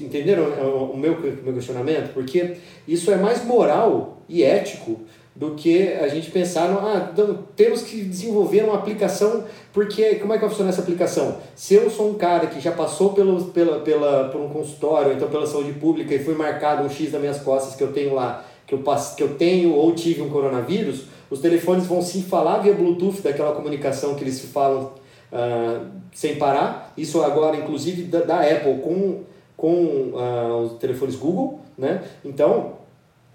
[0.00, 0.44] entenderam
[0.90, 1.18] o meu
[1.52, 2.14] questionamento?
[2.14, 2.56] Porque
[2.88, 5.02] isso é mais moral e ético
[5.34, 7.12] do que a gente pensar, no, ah,
[7.56, 11.38] temos que desenvolver uma aplicação, porque como é que vai funcionar essa aplicação?
[11.56, 15.28] Se eu sou um cara que já passou pelo, pela, pela, por um consultório, então
[15.28, 18.44] pela saúde pública e foi marcado um X nas minhas costas que eu tenho lá,
[18.64, 18.82] que eu,
[19.16, 23.52] que eu tenho ou tive um coronavírus, os telefones vão se falar via Bluetooth daquela
[23.52, 24.92] comunicação que eles se falam
[25.32, 26.92] uh, sem parar.
[26.96, 29.22] Isso agora, inclusive, da, da Apple com,
[29.56, 29.74] com
[30.12, 31.58] uh, os telefones Google.
[31.76, 32.04] Né?
[32.24, 32.74] Então,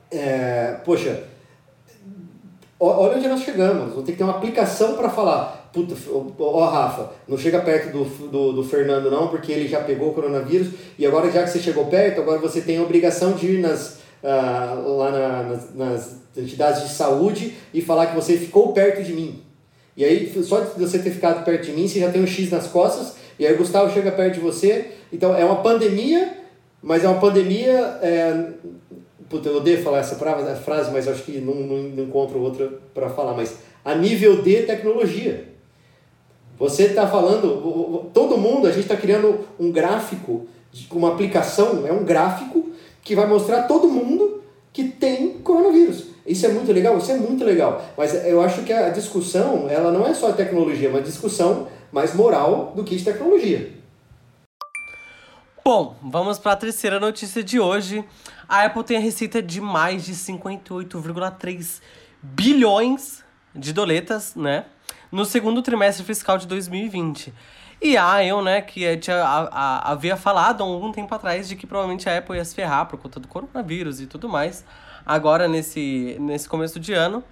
[0.10, 1.24] é, poxa,
[2.80, 3.94] olha onde nós chegamos.
[3.94, 5.70] Vou ter que ter uma aplicação para falar.
[5.74, 5.96] Puta,
[6.40, 10.14] ó, Rafa, não chega perto do, do, do Fernando não, porque ele já pegou o
[10.14, 10.70] coronavírus.
[10.98, 14.00] E agora, já que você chegou perto, agora você tem a obrigação de ir nas
[14.24, 19.14] uh, lá na, nas, nas entidades de saúde e falar que você ficou perto de
[19.14, 19.44] mim.
[19.96, 22.50] E aí, só de você ter ficado perto de mim, você já tem um X
[22.50, 24.92] nas costas, e aí o Gustavo chega perto de você.
[25.12, 26.38] Então, é uma pandemia,
[26.82, 28.00] mas é uma pandemia.
[28.02, 28.48] É...
[29.30, 33.10] Puta, eu odeio falar essa frase, mas acho que não, não, não encontro outra para
[33.10, 33.34] falar.
[33.34, 35.48] Mas a nível de tecnologia.
[36.58, 40.46] Você está falando, todo mundo, a gente está criando um gráfico,
[40.92, 46.08] uma aplicação, é um gráfico que vai mostrar todo mundo que tem coronavírus.
[46.26, 47.82] Isso é muito legal, isso é muito legal.
[47.98, 52.14] Mas eu acho que a discussão, ela não é só tecnologia, é uma discussão mais
[52.14, 53.74] moral do que tecnologia.
[55.64, 58.04] Bom, vamos para a terceira notícia de hoje.
[58.50, 61.82] A Apple tem a receita de mais de 58,3
[62.20, 64.66] bilhões de doletas, né?
[65.12, 67.32] No segundo trimestre fiscal de 2020.
[67.80, 71.56] E a eu, né, que tinha, a, a, havia falado há algum tempo atrás de
[71.56, 74.66] que provavelmente a Apple ia se ferrar por conta do coronavírus e tudo mais.
[75.06, 77.24] Agora, nesse, nesse começo de ano,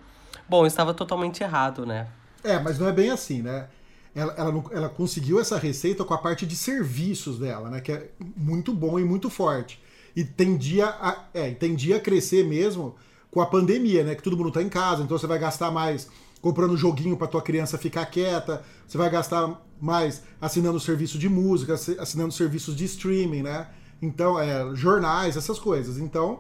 [0.48, 2.08] bom, estava totalmente errado, né?
[2.44, 3.68] É, mas não é bem assim, né?
[4.14, 7.82] Ela, ela, ela conseguiu essa receita com a parte de serviços dela, né?
[7.82, 9.82] Que é muito bom e muito forte.
[10.18, 12.96] E tendia a, é, tendia a crescer mesmo
[13.30, 14.16] com a pandemia, né?
[14.16, 16.10] Que todo mundo tá em casa, então você vai gastar mais
[16.42, 21.76] comprando joguinho para tua criança ficar quieta, você vai gastar mais assinando serviço de música,
[22.00, 23.68] assinando serviços de streaming, né?
[24.02, 26.00] Então, é, jornais, essas coisas.
[26.00, 26.40] Então,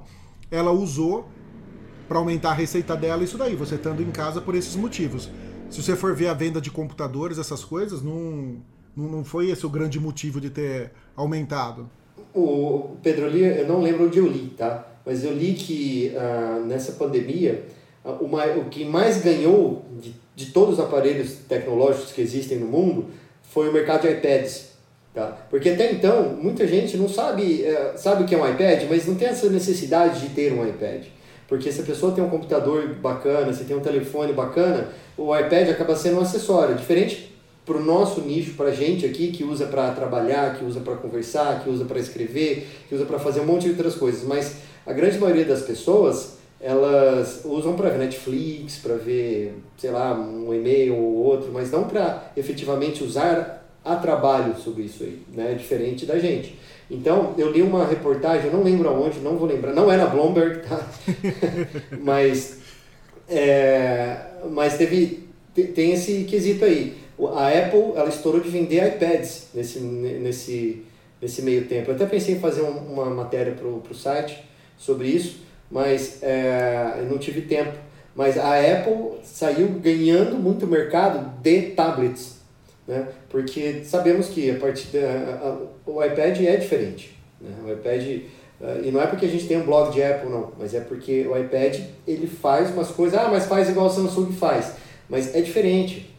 [0.49, 1.29] ela usou
[2.07, 5.29] para aumentar a receita dela isso daí, você estando em casa por esses motivos.
[5.69, 8.57] Se você for ver a venda de computadores, essas coisas, não,
[8.95, 11.87] não foi esse o grande motivo de ter aumentado.
[12.33, 14.87] O Pedro, eu não lembro onde eu li, tá?
[15.05, 17.63] Mas eu li que uh, nessa pandemia
[18.03, 23.07] o, o que mais ganhou de, de todos os aparelhos tecnológicos que existem no mundo
[23.43, 24.67] foi o mercado de iPads.
[25.13, 25.35] Tá?
[25.49, 29.07] Porque até então, muita gente não sabe, é, sabe o que é um iPad, mas
[29.07, 31.05] não tem essa necessidade de ter um iPad.
[31.47, 35.69] Porque se a pessoa tem um computador bacana, se tem um telefone bacana, o iPad
[35.69, 36.75] acaba sendo um acessório.
[36.75, 37.36] Diferente
[37.67, 40.95] para o nosso nicho, para a gente aqui, que usa para trabalhar, que usa para
[40.95, 44.23] conversar, que usa para escrever, que usa para fazer um monte de outras coisas.
[44.23, 50.13] Mas a grande maioria das pessoas elas usam para ver Netflix, para ver, sei lá,
[50.13, 55.53] um e-mail ou outro, mas não para efetivamente usar a trabalho sobre isso aí, né?
[55.53, 56.57] Diferente da gente.
[56.89, 60.87] Então, eu li uma reportagem, não lembro aonde, não vou lembrar, não na Bloomberg, tá?
[62.01, 62.59] mas,
[63.29, 64.17] é,
[64.49, 67.06] mas teve, tem esse quesito aí.
[67.19, 70.83] A Apple, ela estourou de vender iPads nesse, nesse,
[71.21, 71.89] nesse meio tempo.
[71.89, 74.43] Eu até pensei em fazer uma matéria para o site
[74.77, 75.39] sobre isso,
[75.71, 77.73] mas é, não tive tempo.
[78.15, 82.37] Mas a Apple saiu ganhando muito mercado de tablets,
[82.87, 83.07] né?
[83.29, 87.17] Porque sabemos que a partir da, a, o iPad é diferente.
[87.39, 87.51] Né?
[87.65, 88.21] O iPad
[88.59, 90.79] Uh, e não é porque a gente tem um blog de Apple, não, mas é
[90.79, 94.73] porque o iPad ele faz umas coisas, ah, mas faz igual o Samsung faz.
[95.07, 96.09] Mas é diferente,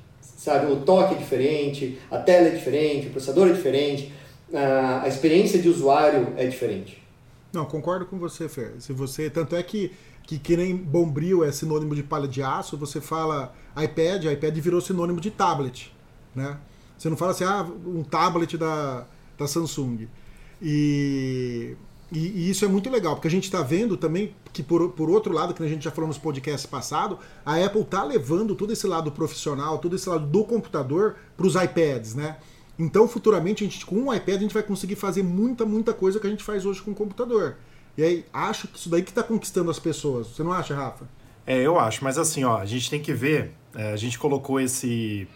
[0.48, 0.72] sabe?
[0.72, 4.12] O toque é diferente, a tela é diferente, o processador é diferente,
[4.52, 7.02] a experiência de usuário é diferente.
[7.52, 8.74] Não, concordo com você, Fer.
[8.78, 12.76] Se você, tanto é que, que que nem bombril é sinônimo de palha de aço,
[12.76, 15.92] você fala iPad, iPad virou sinônimo de tablet,
[16.34, 16.58] né?
[16.96, 19.06] Você não fala assim, ah, um tablet da,
[19.38, 20.08] da Samsung.
[20.60, 21.76] E
[22.10, 25.10] e, e, isso é muito legal, porque a gente está vendo também que, por, por
[25.10, 28.72] outro lado, que a gente já falou nos podcasts passados, a Apple está levando todo
[28.72, 32.38] esse lado profissional, todo esse lado do computador para os iPads, né?
[32.78, 36.18] Então, futuramente, a gente, com um iPad, a gente vai conseguir fazer muita, muita coisa
[36.18, 37.56] que a gente faz hoje com o computador.
[37.96, 40.28] E aí, acho que isso daí que está conquistando as pessoas.
[40.28, 41.06] Você não acha, Rafa?
[41.44, 44.60] É, eu acho, mas assim, ó, a gente tem que ver, é, a gente colocou
[44.60, 45.26] esse,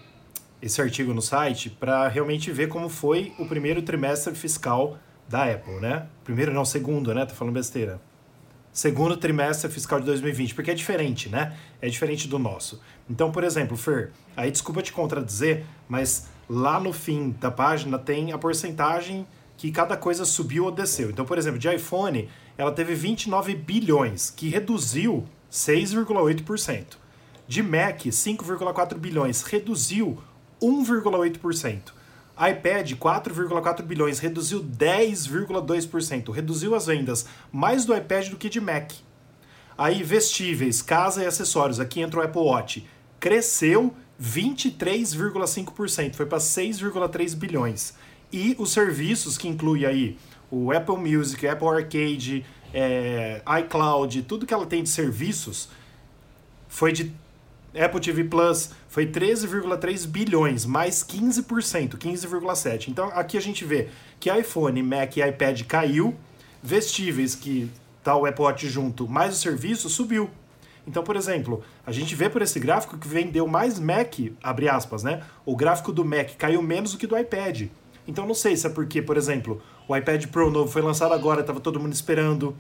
[0.61, 5.81] esse artigo no site para realmente ver como foi o primeiro trimestre fiscal da Apple,
[5.81, 6.07] né?
[6.25, 7.25] Primeiro não, segundo, né?
[7.27, 8.01] Tô falando besteira.
[8.73, 11.57] Segundo trimestre fiscal de 2020, porque é diferente, né?
[11.81, 12.81] É diferente do nosso.
[13.09, 18.33] Então, por exemplo, Fer, aí desculpa te contradizer, mas lá no fim da página tem
[18.33, 19.27] a porcentagem
[19.59, 21.11] que cada coisa subiu ou desceu.
[21.11, 26.97] Então, por exemplo, de iPhone, ela teve 29 bilhões, que reduziu 6,8%.
[27.47, 30.19] De Mac, 5,4 bilhões, reduziu
[30.63, 31.93] 1,8%
[32.37, 38.93] iPad 4,4 bilhões, reduziu 10,2%, reduziu as vendas mais do iPad do que de Mac.
[39.77, 42.87] Aí vestíveis, casa e acessórios, aqui entra o Apple Watch,
[43.19, 47.95] cresceu 23,5%, foi para 6,3 bilhões.
[48.33, 50.19] E os serviços que inclui aí
[50.51, 55.69] o Apple Music, Apple Arcade, é, iCloud, tudo que ela tem de serviços,
[56.69, 57.13] foi de
[57.75, 62.89] Apple TV Plus foi 13,3 bilhões, mais 15%, 15,7%.
[62.89, 63.89] Então aqui a gente vê
[64.21, 66.15] que iPhone, Mac e iPad caiu,
[66.63, 67.71] vestíveis, que
[68.03, 70.31] tá o Apple Watch junto, mais o serviço subiu.
[70.87, 75.03] Então, por exemplo, a gente vê por esse gráfico que vendeu mais Mac, abre aspas,
[75.03, 75.23] né?
[75.47, 77.69] O gráfico do Mac caiu menos do que do iPad.
[78.07, 81.41] Então não sei se é porque, por exemplo, o iPad Pro novo foi lançado agora,
[81.41, 82.57] estava todo mundo esperando.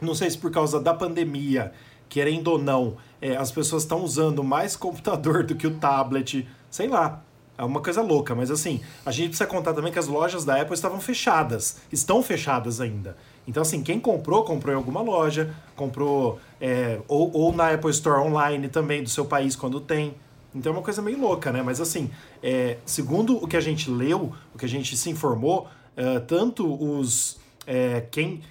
[0.00, 1.72] Não sei se por causa da pandemia
[2.08, 6.88] querendo ou não, é, as pessoas estão usando mais computador do que o tablet, sei
[6.88, 7.22] lá.
[7.58, 10.60] É uma coisa louca, mas assim, a gente precisa contar também que as lojas da
[10.60, 13.16] Apple estavam fechadas, estão fechadas ainda.
[13.48, 18.20] Então, assim, quem comprou, comprou em alguma loja, comprou é, ou, ou na Apple Store
[18.20, 20.14] online também do seu país quando tem.
[20.54, 21.62] Então é uma coisa meio louca, né?
[21.62, 22.10] Mas assim,
[22.42, 26.66] é, segundo o que a gente leu, o que a gente se informou, é, tanto
[26.82, 27.38] os.
[27.66, 28.42] É, quem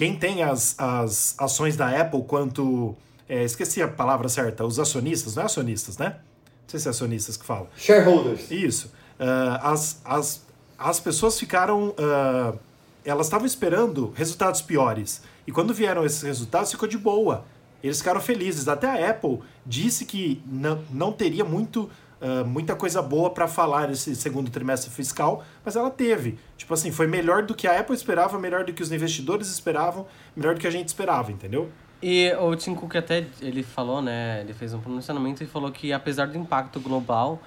[0.00, 2.96] quem tem as, as ações da Apple quanto.
[3.28, 6.06] É, esqueci a palavra certa, os acionistas, não é acionistas, né?
[6.06, 7.68] Não sei se é acionistas que fala.
[7.76, 8.50] Shareholders.
[8.50, 8.86] Isso.
[9.20, 10.46] Uh, as, as,
[10.78, 11.90] as pessoas ficaram.
[11.90, 12.58] Uh,
[13.04, 15.20] elas estavam esperando resultados piores.
[15.46, 17.44] E quando vieram esses resultados, ficou de boa.
[17.84, 18.68] Eles ficaram felizes.
[18.68, 21.90] Até a Apple disse que não, não teria muito
[22.46, 26.38] muita coisa boa para falar nesse segundo trimestre fiscal, mas ela teve.
[26.56, 30.06] Tipo assim, foi melhor do que a Apple esperava, melhor do que os investidores esperavam,
[30.36, 31.70] melhor do que a gente esperava, entendeu?
[32.02, 35.92] E o Tim Cook até, ele falou, né, ele fez um pronunciamento e falou que
[35.92, 37.40] apesar do impacto global,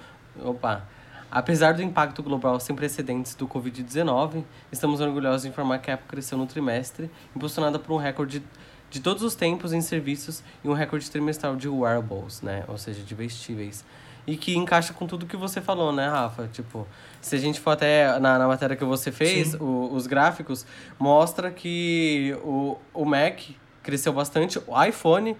[0.44, 0.84] opa,
[1.30, 6.06] apesar do impacto global sem precedentes do Covid-19, estamos orgulhosos de informar que a Apple
[6.06, 8.46] cresceu no trimestre, impulsionada por um recorde de,
[8.90, 13.02] de todos os tempos em serviços e um recorde trimestral de wearables, né, ou seja,
[13.02, 13.84] de vestíveis
[14.26, 16.48] e que encaixa com tudo que você falou, né, Rafa?
[16.48, 16.86] Tipo,
[17.20, 20.66] se a gente for até na, na matéria que você fez, o, os gráficos,
[20.98, 23.40] mostra que o, o Mac
[23.82, 25.36] cresceu bastante, o iPhone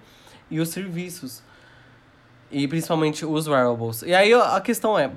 [0.49, 1.43] e os serviços.
[2.51, 4.03] E principalmente os wearables.
[4.03, 5.11] E aí a questão é,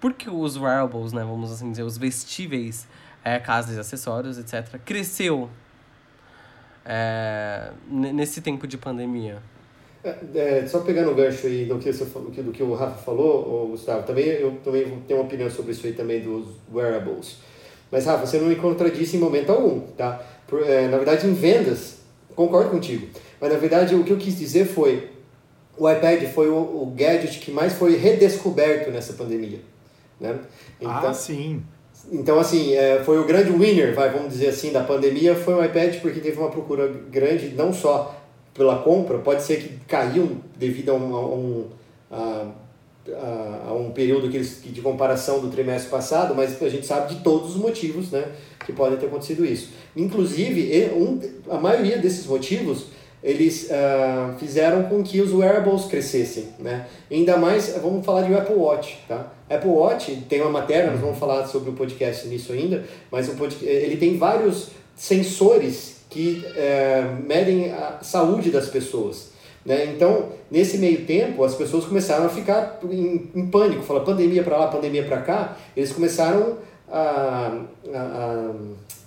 [0.00, 2.88] por que os wearables, né, vamos assim dizer, os vestíveis,
[3.24, 5.48] é, casas e acessórios, etc., cresceu
[6.84, 9.40] é, nesse tempo de pandemia?
[10.04, 13.68] É, é, só pegando o gancho aí do que, você, do que o Rafa falou,
[13.68, 17.38] Gustavo, também eu também tenho uma opinião sobre isso aí também dos wearables.
[17.90, 20.22] Mas, Rafa, você não me contradisse em momento algum, tá?
[20.46, 21.98] Por, é, na verdade, em vendas,
[22.36, 23.08] concordo contigo.
[23.40, 25.10] Mas, na verdade, o que eu quis dizer foi
[25.78, 29.60] o iPad foi o, o gadget que mais foi redescoberto nessa pandemia.
[30.20, 30.38] Né?
[30.80, 31.62] Então, ah, sim.
[32.10, 35.64] Então, assim, é, foi o grande winner, vai, vamos dizer assim, da pandemia, foi o
[35.64, 38.14] iPad, porque teve uma procura grande, não só
[38.58, 41.66] pela compra, pode ser que caiu devido a um, a um,
[42.10, 47.14] a, a um período que eles, de comparação do trimestre passado, mas a gente sabe
[47.14, 48.26] de todos os motivos né,
[48.66, 49.70] que podem ter acontecido isso.
[49.96, 52.86] Inclusive, um, a maioria desses motivos
[53.22, 56.86] eles uh, fizeram com que os wearables crescessem, né?
[57.10, 59.32] Ainda mais, vamos falar de Apple Watch, tá?
[59.50, 63.34] Apple Watch tem uma matéria, nós vamos falar sobre o podcast nisso ainda, mas o
[63.34, 69.30] podcast, ele tem vários sensores que é, medem a saúde das pessoas.
[69.64, 69.92] Né?
[69.94, 74.56] Então, nesse meio tempo, as pessoas começaram a ficar em, em pânico, fala pandemia para
[74.56, 76.58] lá, pandemia para cá, eles começaram
[76.90, 77.60] a,
[77.92, 78.54] a, a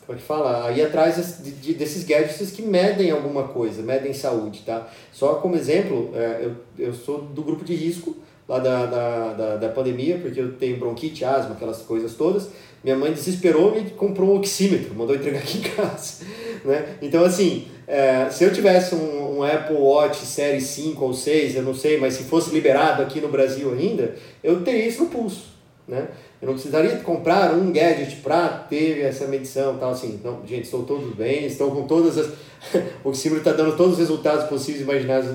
[0.06, 0.68] como é que fala?
[0.68, 4.88] A ir atrás de, de, desses gadgets que medem alguma coisa, medem saúde, tá?
[5.12, 8.16] Só como exemplo, é, eu, eu sou do grupo de risco
[8.47, 12.49] lá da, da, da, da pandemia, porque eu tenho bronquite, asma, aquelas coisas todas,
[12.84, 16.25] minha mãe desesperou e comprou um oxímetro, mandou entregar aqui em casa.
[16.63, 16.97] Né?
[17.01, 21.63] Então, assim, é, se eu tivesse um, um, Apple Watch série 5 ou 6, eu
[21.63, 24.13] não sei, mas se fosse liberado aqui no Brasil ainda,
[24.43, 25.55] eu teria isso no pulso.
[25.88, 26.07] Né?
[26.39, 30.19] Eu não precisaria comprar um gadget para ter essa medição tal assim.
[30.23, 32.27] Não, gente, estou todos bem, estou com todas as.
[33.03, 35.29] o oxímetro está dando todos os resultados possíveis, imaginados,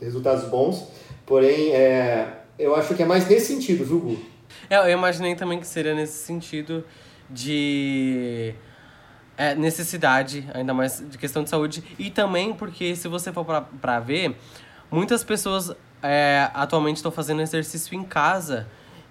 [0.00, 0.88] resultados bons.
[1.26, 2.28] Porém, é,
[2.58, 4.31] eu acho que é mais nesse sentido, Gu?
[4.68, 6.84] É, eu imaginei também que seria nesse sentido
[7.28, 8.54] de
[9.36, 11.82] é, necessidade, ainda mais de questão de saúde.
[11.98, 14.36] E também porque, se você for para ver,
[14.90, 18.66] muitas pessoas é, atualmente estão fazendo exercício em casa.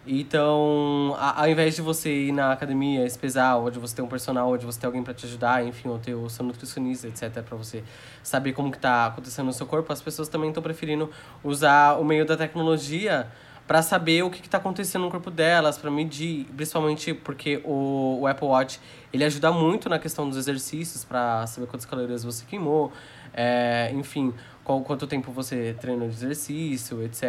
[0.06, 4.02] Então, a, ao invés de você ir na academia, se pesar, ou de você ter
[4.02, 6.44] um personal, ou de você ter alguém para te ajudar, enfim, ou ter o seu
[6.44, 7.84] nutricionista, etc, para você
[8.24, 11.10] saber como que tá acontecendo no seu corpo, as pessoas também estão preferindo
[11.44, 13.28] usar o meio da tecnologia
[13.72, 18.28] para saber o que está acontecendo no corpo delas, para medir, principalmente porque o, o
[18.28, 18.82] Apple Watch
[19.14, 22.92] ele ajuda muito na questão dos exercícios, para saber quantas calorias você queimou,
[23.34, 27.24] é, enfim, qual, quanto tempo você treinou de exercício, etc.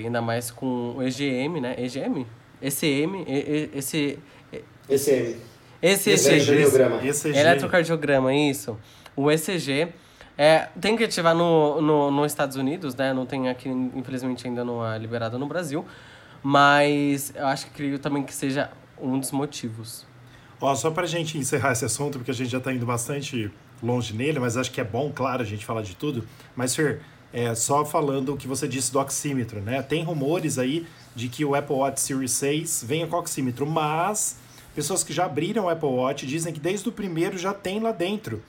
[0.00, 1.74] E ainda mais com o EGM, né?
[1.76, 2.24] EGM?
[2.62, 3.24] ECM?
[3.26, 4.20] E, e, esse,
[4.88, 5.36] ECM.
[5.82, 7.36] Esse ECG.
[7.36, 8.78] Eletrocardiograma, isso.
[9.16, 9.88] O ECG
[10.38, 13.12] é, tem que ativar no, no, nos Estados Unidos, né?
[13.12, 15.84] Não tem aqui, infelizmente, ainda não é liberado no Brasil.
[16.40, 18.70] Mas eu acho que creio também que seja
[19.00, 20.06] um dos motivos.
[20.60, 23.50] Ó, só pra gente encerrar esse assunto, porque a gente já tá indo bastante
[23.82, 26.24] longe nele, mas acho que é bom, claro, a gente falar de tudo.
[26.54, 27.00] Mas, Fer,
[27.32, 29.82] é, só falando o que você disse do oxímetro, né?
[29.82, 30.86] Tem rumores aí
[31.16, 34.38] de que o Apple Watch Series 6 venha com oxímetro, mas
[34.72, 37.90] pessoas que já abriram o Apple Watch dizem que desde o primeiro já tem lá
[37.90, 38.40] dentro.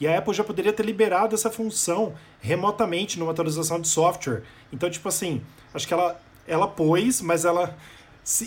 [0.00, 4.42] E a Apple já poderia ter liberado essa função remotamente numa atualização de software.
[4.72, 5.42] Então, tipo assim,
[5.72, 7.76] acho que ela, ela pôs, mas ela.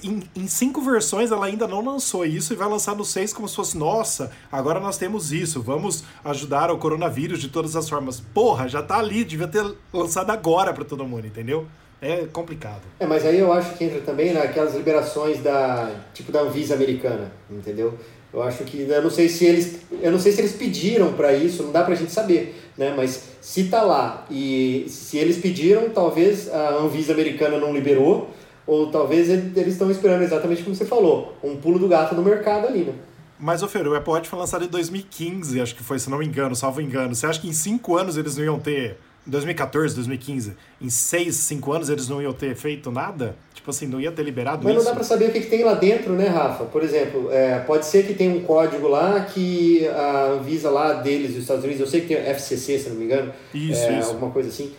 [0.04, 3.48] Em, em cinco versões ela ainda não lançou isso e vai lançar no seis como
[3.48, 8.20] se fosse, nossa, agora nós temos isso, vamos ajudar o coronavírus de todas as formas.
[8.20, 11.66] Porra, já tá ali, devia ter lançado agora para todo mundo, entendeu?
[12.02, 12.82] É complicado.
[13.00, 17.32] É, mas aí eu acho que entra também naquelas liberações da, tipo, da Anvisa americana,
[17.50, 17.98] entendeu?
[18.32, 21.34] Eu acho que eu não sei se eles, eu não sei se eles pediram para
[21.34, 22.94] isso, não dá para a gente saber, né?
[22.96, 28.30] Mas se tá lá e se eles pediram, talvez a Anvisa americana não liberou,
[28.68, 32.68] ou talvez eles estão esperando exatamente como você falou, um pulo do gato no mercado
[32.68, 32.94] ali, né?
[33.40, 36.26] Mas, Fer, o Apple Watch foi lançado em 2015, acho que foi, se não me
[36.26, 37.16] engano, salvo engano.
[37.16, 38.98] Você acha que em cinco anos eles não iam ter
[39.30, 43.36] 2014, 2015, em 6, 5 anos eles não iam ter feito nada?
[43.54, 44.84] Tipo assim, não ia ter liberado Mas isso?
[44.84, 46.66] não dá para saber o que, que, tem lá dentro, né, Rafa?
[46.66, 51.34] Por exemplo, é, pode ser que tenha um código lá que a Anvisa lá deles,
[51.34, 53.32] dos Estados Unidos, eu sei que tem FCC, se não me engano.
[53.54, 54.10] Isso, é, isso.
[54.10, 54.74] Alguma coisa assim.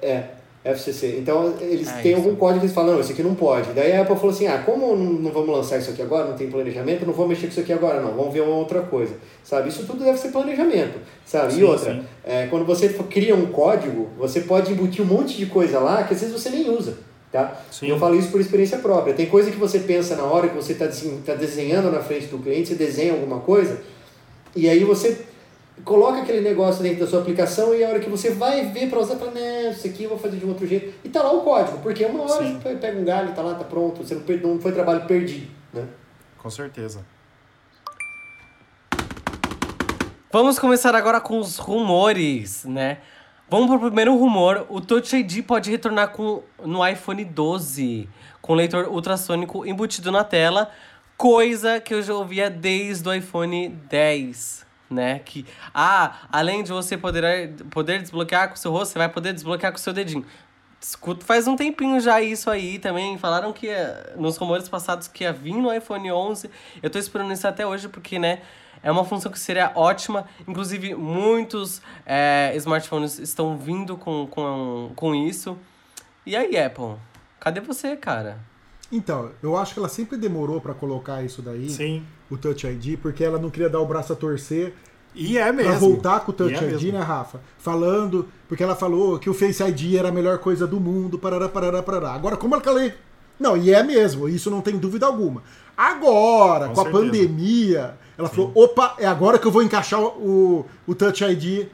[0.00, 0.24] É,
[0.64, 1.16] FCC.
[1.18, 2.20] Então, eles é têm isso.
[2.20, 3.72] algum código que eles falam, não, isso aqui não pode.
[3.72, 6.48] Daí a Apple falou assim, ah, como não vamos lançar isso aqui agora, não tem
[6.48, 9.68] planejamento, não vou mexer com isso aqui agora, não, vamos ver uma outra coisa, sabe?
[9.68, 11.54] Isso tudo deve ser planejamento, sabe?
[11.54, 15.46] Sim, e outra, é, quando você cria um código, você pode embutir um monte de
[15.46, 16.98] coisa lá que às vezes você nem usa,
[17.32, 17.60] tá?
[17.68, 17.88] Sim.
[17.88, 19.14] Eu falo isso por experiência própria.
[19.14, 20.86] Tem coisa que você pensa na hora que você está
[21.26, 23.80] tá desenhando na frente do cliente, você desenha alguma coisa,
[24.54, 25.31] e aí você
[25.84, 28.98] coloca aquele negócio dentro da sua aplicação e a hora que você vai ver para
[28.98, 30.94] usar, fala, né, isso aqui eu vou fazer de um outro jeito.
[31.04, 32.58] E tá lá o código, porque uma hora Sim.
[32.58, 35.86] você pega um galho, tá lá, tá pronto, você não, não foi trabalho perdido, né?
[36.38, 37.04] Com certeza.
[40.30, 42.98] Vamos começar agora com os rumores, né?
[43.50, 44.64] Vamos pro primeiro rumor.
[44.70, 48.08] O Touch ID pode retornar com, no iPhone 12,
[48.40, 50.70] com leitor ultrassônico embutido na tela,
[51.18, 54.61] coisa que eu já ouvia desde o iPhone 10
[54.92, 55.18] né?
[55.20, 59.32] Que, ah, além de você poder, poder desbloquear com o seu rosto, você vai poder
[59.32, 60.24] desbloquear com o seu dedinho.
[60.80, 63.16] Escuto faz um tempinho já isso aí também.
[63.16, 66.50] Falaram que eh, nos rumores passados que ia vir no iPhone 11.
[66.82, 68.42] Eu tô esperando isso até hoje porque, né?
[68.82, 70.26] É uma função que seria ótima.
[70.46, 75.56] Inclusive, muitos é, smartphones estão vindo com, com, com isso.
[76.26, 76.96] E aí, Apple?
[77.38, 78.38] Cadê você, cara?
[78.92, 81.70] Então, eu acho que ela sempre demorou para colocar isso daí.
[81.70, 84.74] Sim o Touch ID, porque ela não queria dar o braço a torcer
[85.14, 85.70] E é mesmo.
[85.70, 86.92] Pra voltar com o Touch é ID, mesmo.
[86.92, 87.40] né, Rafa?
[87.58, 91.48] Falando, porque ela falou que o Face ID era a melhor coisa do mundo, parará,
[91.48, 92.12] parará, parará.
[92.12, 92.92] Agora, como ela lê?
[93.38, 95.42] Não, e é mesmo, isso não tem dúvida alguma.
[95.76, 100.64] Agora, Com com, a pandemia, ela falou: opa, é agora que eu vou encaixar o,
[100.86, 101.66] o Touch ID.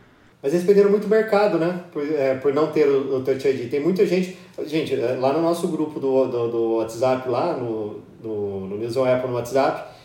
[0.43, 1.81] Mas eles perderam muito mercado, né?
[1.93, 3.71] Por, é, por não ter o, o Touch ID.
[3.71, 4.37] Tem muita gente.
[4.67, 8.97] Gente, é, lá no nosso grupo do, do, do WhatsApp, lá no, no, no News
[8.97, 9.99] on Apple no WhatsApp,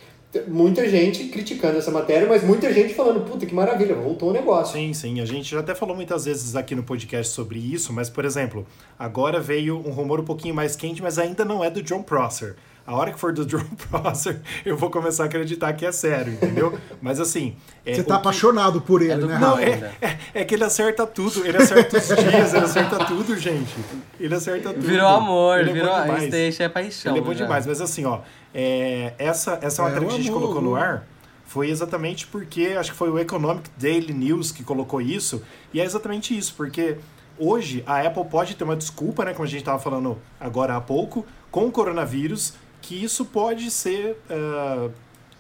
[0.48, 4.74] muita gente criticando essa matéria, mas muita gente falando, puta que maravilha, voltou o negócio.
[4.74, 5.22] Sim, sim.
[5.22, 8.66] A gente já até falou muitas vezes aqui no podcast sobre isso, mas, por exemplo,
[8.98, 12.56] agora veio um rumor um pouquinho mais quente, mas ainda não é do John Prosser.
[12.86, 16.34] A hora que for do John Prosser, eu vou começar a acreditar que é sério,
[16.34, 16.78] entendeu?
[17.02, 17.56] Mas assim.
[17.86, 19.62] é, Você tá que- apaixonado por ele, É do né, Não, Rafa?
[19.62, 21.46] Não, é, é, é que ele acerta tudo.
[21.48, 23.74] Ele acerta os dias, ele acerta tudo, gente.
[24.20, 24.86] Ele acerta tudo.
[24.86, 26.30] Virou amor, Ele é virou.
[26.30, 27.14] deixa é paixão.
[27.14, 27.46] Ele é bom já.
[27.46, 28.20] demais, mas assim, ó,
[28.54, 31.06] é, essa, essa É, matéria que a gente colocou no ar
[31.46, 35.42] foi exatamente porque acho que foi o Economic Daily News que colocou isso,
[35.74, 36.98] e é exatamente isso, porque
[37.38, 40.82] hoje a Apple pode ter uma desculpa, né, como a gente estava falando agora há
[40.82, 44.90] pouco, com o coronavírus, que isso pode ser ah,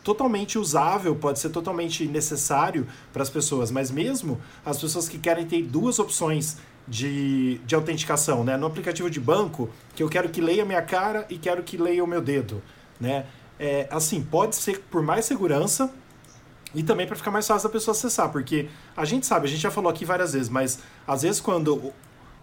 [0.01, 5.45] totalmente usável, pode ser totalmente necessário para as pessoas, mas mesmo as pessoas que querem
[5.45, 8.57] ter duas opções de, de autenticação, né?
[8.57, 12.03] No aplicativo de banco, que eu quero que leia minha cara e quero que leia
[12.03, 12.63] o meu dedo,
[12.99, 13.25] né?
[13.59, 15.93] É, assim, pode ser por mais segurança
[16.73, 19.61] e também para ficar mais fácil da pessoa acessar, porque a gente sabe, a gente
[19.61, 21.93] já falou aqui várias vezes, mas às vezes quando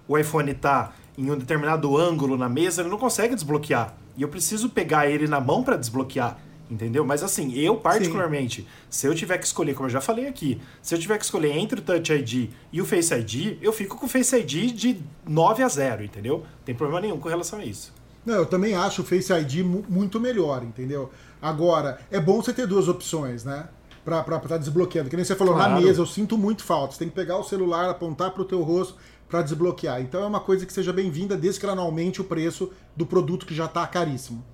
[0.07, 3.95] o iPhone está em um determinado ângulo na mesa, ele não consegue desbloquear.
[4.17, 6.39] E eu preciso pegar ele na mão para desbloquear,
[6.71, 7.05] entendeu?
[7.05, 10.95] Mas assim, eu particularmente, se eu tiver que escolher, como eu já falei aqui, se
[10.95, 14.07] eu tiver que escolher entre o Touch ID e o Face ID, eu fico com
[14.07, 16.39] o Face ID de 9 a 0, entendeu?
[16.39, 17.93] Não tem problema nenhum com relação a isso.
[18.25, 21.11] Não, eu também acho o Face ID mu- muito melhor, entendeu?
[21.41, 23.69] Agora, é bom você ter duas opções, né?
[24.05, 25.09] Pra estar desbloqueando.
[25.11, 25.75] Que nem você falou, Claro.
[25.75, 26.93] na mesa eu sinto muito falta.
[26.95, 28.97] Você tem que pegar o celular, apontar pro teu rosto
[29.31, 30.01] pra desbloquear.
[30.01, 33.07] Então é uma coisa que seja bem-vinda, desde que ela não aumente o preço do
[33.07, 34.45] produto que já tá caríssimo.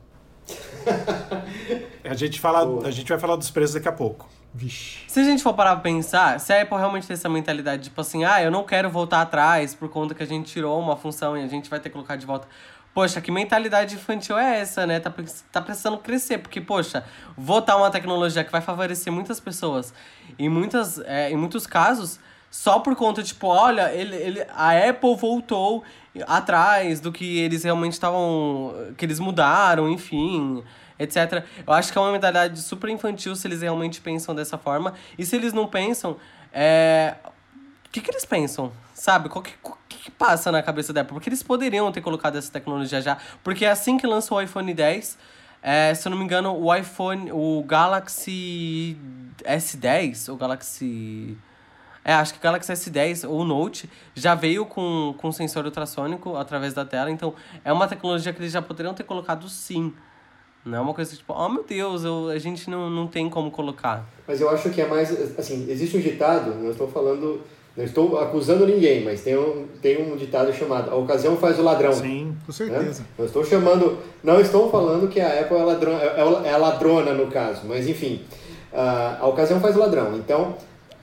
[2.05, 2.87] A gente, fala, Boa.
[2.87, 4.29] a gente vai falar dos preços daqui a pouco.
[4.55, 5.01] Vixe.
[5.09, 8.01] Se a gente for parar pra pensar, se a Apple realmente tem essa mentalidade, tipo
[8.01, 11.37] assim, ah, eu não quero voltar atrás por conta que a gente tirou uma função
[11.37, 12.47] e a gente vai ter que colocar de volta.
[12.95, 15.01] Poxa, que mentalidade infantil é essa, né?
[15.01, 15.13] Tá,
[15.53, 17.05] tá precisando crescer, porque, poxa,
[17.37, 19.93] votar uma tecnologia que vai favorecer muitas pessoas,
[20.39, 22.21] em, muitas, é, em muitos casos,
[22.57, 25.85] só por conta, tipo, olha, ele, ele, a Apple voltou
[26.27, 28.73] atrás do que eles realmente estavam.
[28.97, 30.65] que eles mudaram, enfim
[30.99, 31.45] etc.
[31.67, 34.95] Eu acho que é uma mentalidade super infantil se eles realmente pensam dessa forma.
[35.19, 36.17] E se eles não pensam,
[36.51, 37.17] é...
[37.85, 38.73] o que, que eles pensam?
[38.95, 39.29] Sabe?
[39.29, 39.53] Qual que,
[39.91, 41.13] que, passa na cabeça da Apple?
[41.13, 43.19] Porque eles poderiam ter colocado essa tecnologia já.
[43.45, 45.19] Porque assim que lançou o iPhone 10,
[45.63, 48.97] é, se eu não me engano, o iPhone, o Galaxy
[49.45, 51.37] S10, o Galaxy.
[52.07, 56.37] É, acho que o Galaxy S10 ou o Note já veio com, com sensor ultrassônico
[56.37, 57.11] através da tela.
[57.11, 57.35] Então,
[57.65, 59.93] é uma tecnologia que eles já poderiam ter colocado sim.
[60.65, 63.51] Não é uma coisa tipo, oh meu Deus, eu, a gente não, não tem como
[63.51, 64.07] colocar.
[64.25, 67.41] Mas eu acho que é mais, assim, existe um ditado, não estou falando,
[67.77, 71.63] não estou acusando ninguém, mas tem um, tem um ditado chamado a ocasião faz o
[71.63, 71.93] ladrão.
[71.93, 72.37] Sim.
[72.47, 72.79] Com né?
[72.79, 73.05] certeza.
[73.19, 77.27] Não estou chamando, não estou falando que a Apple é, ladrão, é, é ladrona no
[77.27, 78.23] caso, mas enfim,
[78.73, 80.17] a, a ocasião faz o ladrão.
[80.17, 80.55] Então,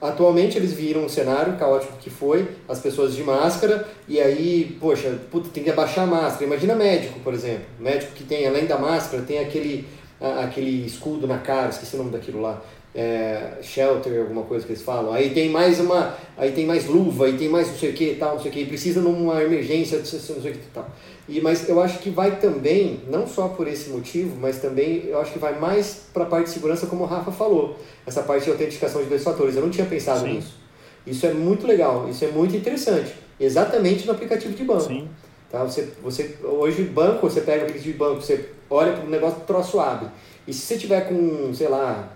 [0.08, 5.18] atualmente eles viram um cenário caótico que foi, as pessoas de máscara, e aí, poxa,
[5.30, 6.44] puta, tem que abaixar a máscara.
[6.44, 9.86] Imagina médico, por exemplo, médico que tem, além da máscara, tem aquele,
[10.20, 12.60] a- aquele escudo na cara, esqueci o nome daquilo lá.
[12.94, 15.12] É, shelter, alguma coisa que eles falam.
[15.12, 18.10] Aí tem mais uma, aí tem mais luva, aí tem mais não sei o que
[18.10, 20.88] e tal, não sei o que, precisa numa emergência, não sei o que e tal.
[21.28, 25.18] E, mas eu acho que vai também, não só por esse motivo, mas também eu
[25.18, 27.76] acho que vai mais para a parte de segurança, como o Rafa falou,
[28.06, 29.56] essa parte de autenticação de dois fatores.
[29.56, 30.34] Eu não tinha pensado Sim.
[30.34, 30.54] nisso.
[31.06, 33.14] Isso é muito legal, isso é muito interessante.
[33.40, 34.82] Exatamente no aplicativo de banco.
[34.82, 35.08] Sim.
[35.50, 35.64] Tá?
[35.64, 39.40] Você, você, hoje, banco, você pega o aplicativo de banco, você olha para o negócio,
[39.46, 40.08] troço abre.
[40.46, 42.10] E se você tiver com, sei lá,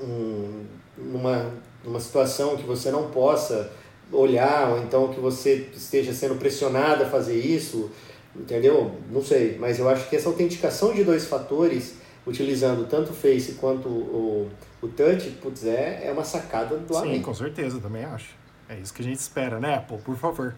[0.00, 0.64] um,
[0.96, 1.52] numa,
[1.84, 3.70] numa situação que você não possa
[4.12, 7.90] olhar, ou então que você esteja sendo pressionado a fazer isso,
[8.34, 8.94] entendeu?
[9.10, 13.52] Não sei, mas eu acho que essa autenticação de dois fatores, utilizando tanto o Face
[13.54, 14.50] quanto o,
[14.82, 17.22] o Touch, putz, é, é uma sacada do Sim, além.
[17.22, 18.34] com certeza, também acho.
[18.68, 19.98] É isso que a gente espera, né, Apple?
[19.98, 20.54] Por favor.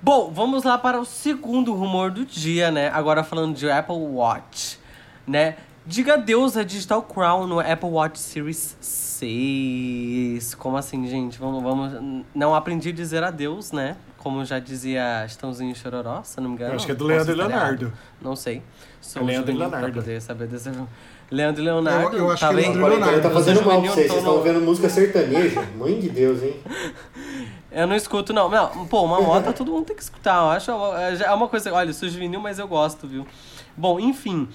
[0.00, 2.88] Bom, vamos lá para o segundo rumor do dia, né?
[2.88, 4.78] Agora falando de Apple Watch,
[5.26, 5.56] né?
[5.84, 10.54] Diga adeus a Digital Crown no Apple Watch Series 6.
[10.54, 11.38] Como assim, gente?
[11.38, 12.24] Vamos, vamos.
[12.34, 13.96] Não aprendi a dizer adeus, né?
[14.18, 16.72] Como já dizia Estãozinho Chororó, se não me engano.
[16.72, 17.92] Eu acho que é do Leandro e Leonardo.
[18.20, 18.62] Não sei.
[19.00, 20.00] Sou É Leandro e juvenil pra Leonardo.
[20.00, 20.70] poder saber desse...
[21.28, 22.16] Leandro e Leonardo.
[22.16, 22.72] Eu- eu acho tá que é bem?
[22.76, 23.34] Leandro e então ele tá Leonardo.
[23.34, 24.06] fazendo mal pra vocês.
[24.06, 25.62] Vocês estão ouvindo música sertaneja.
[25.76, 26.56] Mãe de Deus, hein?
[27.72, 28.50] Eu não escuto, não.
[28.50, 30.36] não pô, uma moto todo mundo tem que escutar.
[30.42, 31.72] Eu acho é uma coisa.
[31.72, 33.26] Olha, eu sou juvenil, mas eu gosto, viu?
[33.74, 34.46] Bom, enfim.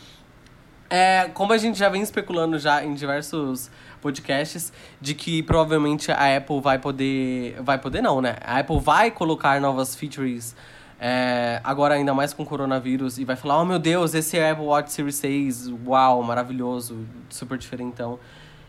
[0.89, 3.69] É, como a gente já vem especulando já em diversos
[4.01, 4.71] podcasts
[5.01, 7.57] de que provavelmente a Apple vai poder.
[7.61, 8.35] Vai poder não, né?
[8.43, 10.55] A Apple vai colocar novas features.
[10.99, 14.49] é, agora ainda mais com o coronavírus e vai falar, oh meu Deus, esse é
[14.49, 18.17] Apple Watch Series 6, uau, maravilhoso, super diferentão.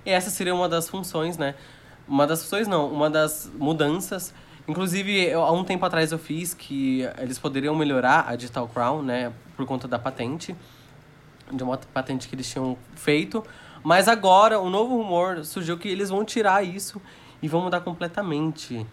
[0.05, 1.55] E essa seria uma das funções, né?
[2.07, 4.35] Uma das funções não, uma das mudanças.
[4.67, 9.01] Inclusive, eu- há um tempo atrás eu fiz que eles poderiam melhorar a Digital Crown,
[9.03, 9.33] né?
[9.57, 10.55] Por conta da patente.
[11.53, 13.45] De uma patente que eles tinham feito.
[13.83, 17.01] Mas agora, um novo rumor surgiu que eles vão tirar isso
[17.41, 18.87] e vão mudar completamente.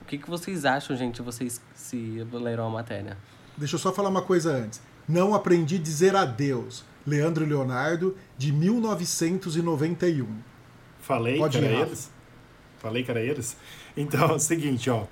[0.00, 1.22] O que, que vocês acham, gente?
[1.22, 3.16] Vocês se leram a matéria.
[3.56, 4.80] Deixa eu só falar uma coisa antes.
[5.08, 6.84] Não aprendi a dizer adeus.
[7.06, 10.26] Leandro e Leonardo, de 1991.
[11.00, 12.10] Falei Pode que era ir, eles?
[12.78, 13.56] Falei que era eles?
[13.96, 15.04] Então é o seguinte, ó.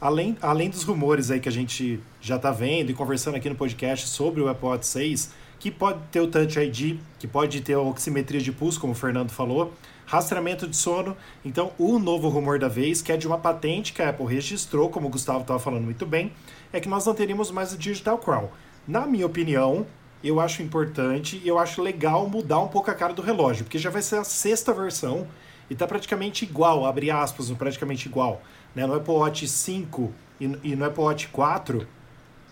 [0.00, 3.54] Além, além dos rumores aí que a gente já tá vendo e conversando aqui no
[3.54, 7.74] podcast sobre o Apple Watch 6, que pode ter o Touch ID, que pode ter
[7.74, 9.72] a oximetria de pulso, como o Fernando falou,
[10.06, 11.16] rastreamento de sono.
[11.44, 14.88] Então, o novo rumor da vez, que é de uma patente que a Apple registrou,
[14.90, 16.32] como o Gustavo estava falando muito bem,
[16.72, 18.48] é que nós não teríamos mais o Digital Crown.
[18.86, 19.86] Na minha opinião,
[20.22, 23.78] eu acho importante e eu acho legal mudar um pouco a cara do relógio, porque
[23.78, 25.26] já vai ser a sexta versão
[25.70, 28.42] e tá praticamente igual, abre aspas, praticamente igual.
[28.74, 28.86] Né?
[28.86, 31.86] No Apple Watch 5 e no- Apple Watch 4,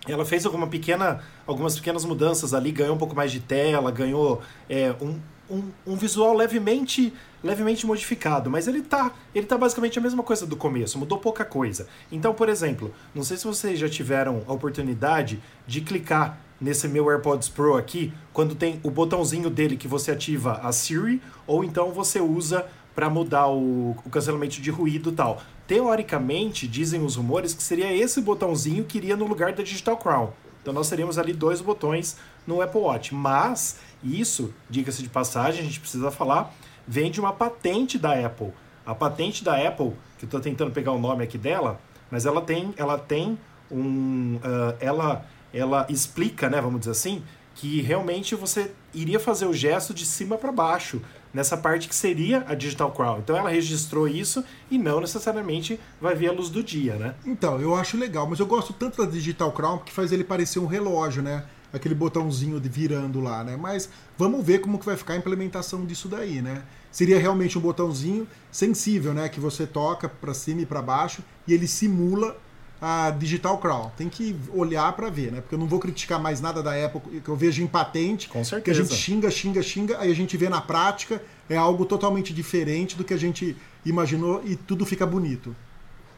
[0.07, 4.43] ela fez alguma pequena, algumas pequenas mudanças ali, ganhou um pouco mais de tela, ganhou
[4.69, 10.03] é, um, um, um visual levemente, levemente modificado, mas ele tá, ele tá basicamente a
[10.03, 11.87] mesma coisa do começo, mudou pouca coisa.
[12.11, 17.11] Então, por exemplo, não sei se vocês já tiveram a oportunidade de clicar nesse meu
[17.11, 21.91] AirPods Pro aqui, quando tem o botãozinho dele que você ativa a Siri, ou então
[21.91, 25.43] você usa para mudar o, o cancelamento de ruído e tal.
[25.67, 30.31] Teoricamente, dizem os rumores que seria esse botãozinho que iria no lugar da Digital Crown.
[30.61, 33.15] Então nós teríamos ali dois botões no Apple Watch.
[33.15, 36.55] Mas isso, diga-se de passagem, a gente precisa falar,
[36.87, 38.53] vem de uma patente da Apple.
[38.85, 42.41] A patente da Apple, que eu estou tentando pegar o nome aqui dela, mas ela
[42.41, 43.39] tem, ela tem
[43.71, 47.23] um, ah, ela, ela explica, né, vamos dizer assim,
[47.55, 51.01] que realmente você iria fazer o gesto de cima para baixo
[51.33, 53.19] nessa parte que seria a Digital Crown.
[53.19, 57.15] Então ela registrou isso e não necessariamente vai ver a luz do dia, né?
[57.25, 60.59] Então, eu acho legal, mas eu gosto tanto da Digital Crown que faz ele parecer
[60.59, 61.45] um relógio, né?
[61.73, 63.57] Aquele botãozinho de virando lá, né?
[63.57, 66.63] Mas vamos ver como que vai ficar a implementação disso daí, né?
[66.91, 69.29] Seria realmente um botãozinho sensível, né?
[69.29, 72.37] Que você toca para cima e para baixo e ele simula
[72.85, 73.93] a Digital Crown.
[73.97, 75.41] Tem que olhar para ver, né?
[75.41, 78.35] Porque eu não vou criticar mais nada da Apple que eu vejo em patente, Com
[78.35, 78.83] que a certeza.
[78.83, 83.05] gente xinga, xinga, xinga, aí a gente vê na prática é algo totalmente diferente do
[83.05, 83.57] que a gente
[83.87, 85.55] imaginou e tudo fica bonito.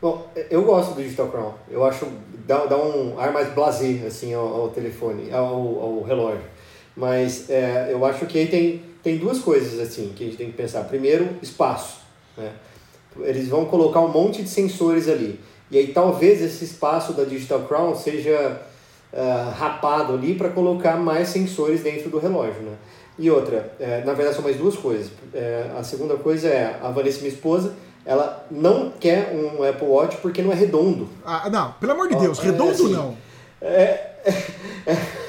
[0.01, 1.55] Bom, eu gosto do Digital Crown.
[1.71, 2.07] Eu acho
[2.47, 6.45] dá, dá um ar mais blasé assim ao, ao telefone, ao, ao relógio.
[6.97, 10.51] Mas é, eu acho que aí tem, tem duas coisas assim que a gente tem
[10.51, 10.85] que pensar.
[10.85, 11.99] Primeiro, espaço.
[12.37, 12.53] Né?
[13.21, 15.39] Eles vão colocar um monte de sensores ali.
[15.71, 18.61] E aí talvez esse espaço da Digital Crown seja
[19.13, 22.75] uh, rapado ali para colocar mais sensores dentro do relógio, né?
[23.19, 25.13] E outra, é, na verdade são mais duas coisas.
[25.33, 27.73] É, a segunda coisa é, a Vanessa, minha esposa,
[28.05, 31.09] ela não quer um Apple Watch porque não é redondo.
[31.25, 33.17] Ah, não, pelo amor de Deus, ah, redondo é, assim, não.
[33.63, 34.11] É,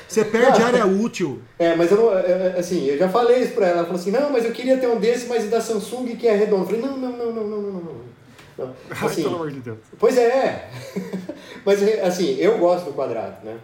[0.07, 1.41] Você perde área útil.
[1.59, 2.09] É, mas eu não,
[2.57, 3.77] assim, eu já falei isso pra ela.
[3.79, 6.35] Ela falou assim, não, mas eu queria ter um desse, mas da Samsung que é
[6.35, 6.63] redondo.
[6.63, 8.04] Eu falei, não, não, não, não, não, não, não.
[9.01, 9.77] Assim, pelo amor de Deus.
[9.99, 10.69] Pois é,
[11.65, 13.57] mas assim, eu gosto do quadrado, né?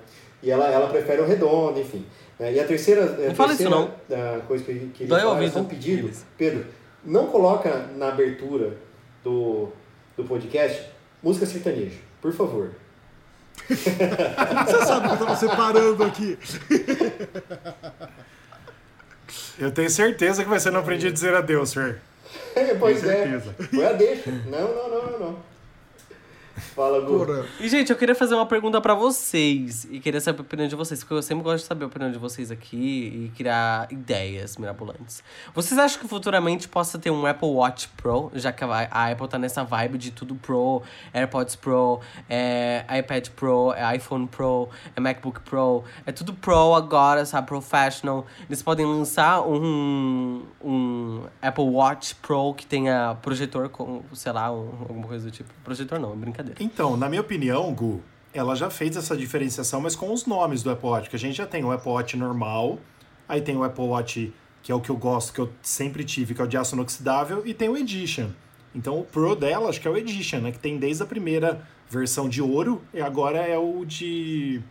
[0.44, 2.06] E ela, ela prefere o redondo, enfim.
[2.39, 2.54] né?
[2.54, 3.94] E a terceira, a Não fala isso, terceira não.
[4.12, 6.12] ah, coisa que eu queria Dói falar só um pedido.
[6.38, 6.66] Pedro,
[7.06, 8.76] não coloca na abertura
[9.24, 9.70] do,
[10.18, 10.89] do podcast
[11.22, 12.72] música sertaneja, por favor.
[13.70, 16.38] Você sabe que eu tava separando aqui.
[19.60, 22.02] Eu tenho certeza que vai ser não aprendi a dizer adeus, Fer.
[22.79, 24.32] pois é, foi a deixa.
[24.32, 25.51] Não, não, não, não, não.
[26.76, 27.26] Fala, Gu.
[27.26, 27.45] Porra.
[27.60, 29.86] E, gente, eu queria fazer uma pergunta pra vocês.
[29.89, 30.99] E queria saber a opinião de vocês.
[31.02, 35.24] Porque eu sempre gosto de saber a opinião de vocês aqui e criar ideias mirabolantes.
[35.54, 38.32] Vocês acham que futuramente possa ter um Apple Watch Pro?
[38.36, 40.82] Já que a, a Apple tá nessa vibe de tudo Pro,
[41.14, 41.99] AirPods Pro,
[42.30, 45.84] é, iPad Pro, é iPhone Pro, é MacBook Pro.
[46.06, 47.47] É tudo Pro agora, sabe?
[47.47, 48.26] Professional.
[48.47, 54.70] Eles podem lançar um, um Apple Watch Pro que tenha projetor com, sei lá, um-
[54.82, 55.49] alguma coisa do tipo.
[55.64, 56.51] Projetor não, é brincadeira.
[56.60, 58.02] Então, na minha opinião, Gu,
[58.34, 61.36] ela já fez essa diferenciação, mas com os nomes do Apple Watch, que a gente
[61.36, 62.80] já tem o Apple Watch normal,
[63.28, 64.34] aí tem o Apple Watch,
[64.64, 66.76] que é o que eu gosto, que eu sempre tive, que é o de aço
[66.76, 68.30] inoxidável, e tem o Edition.
[68.74, 70.52] Então, o Pro dela, acho que é o Edition, né?
[70.52, 74.62] Que tem desde a primeira versão de ouro, e agora é o de...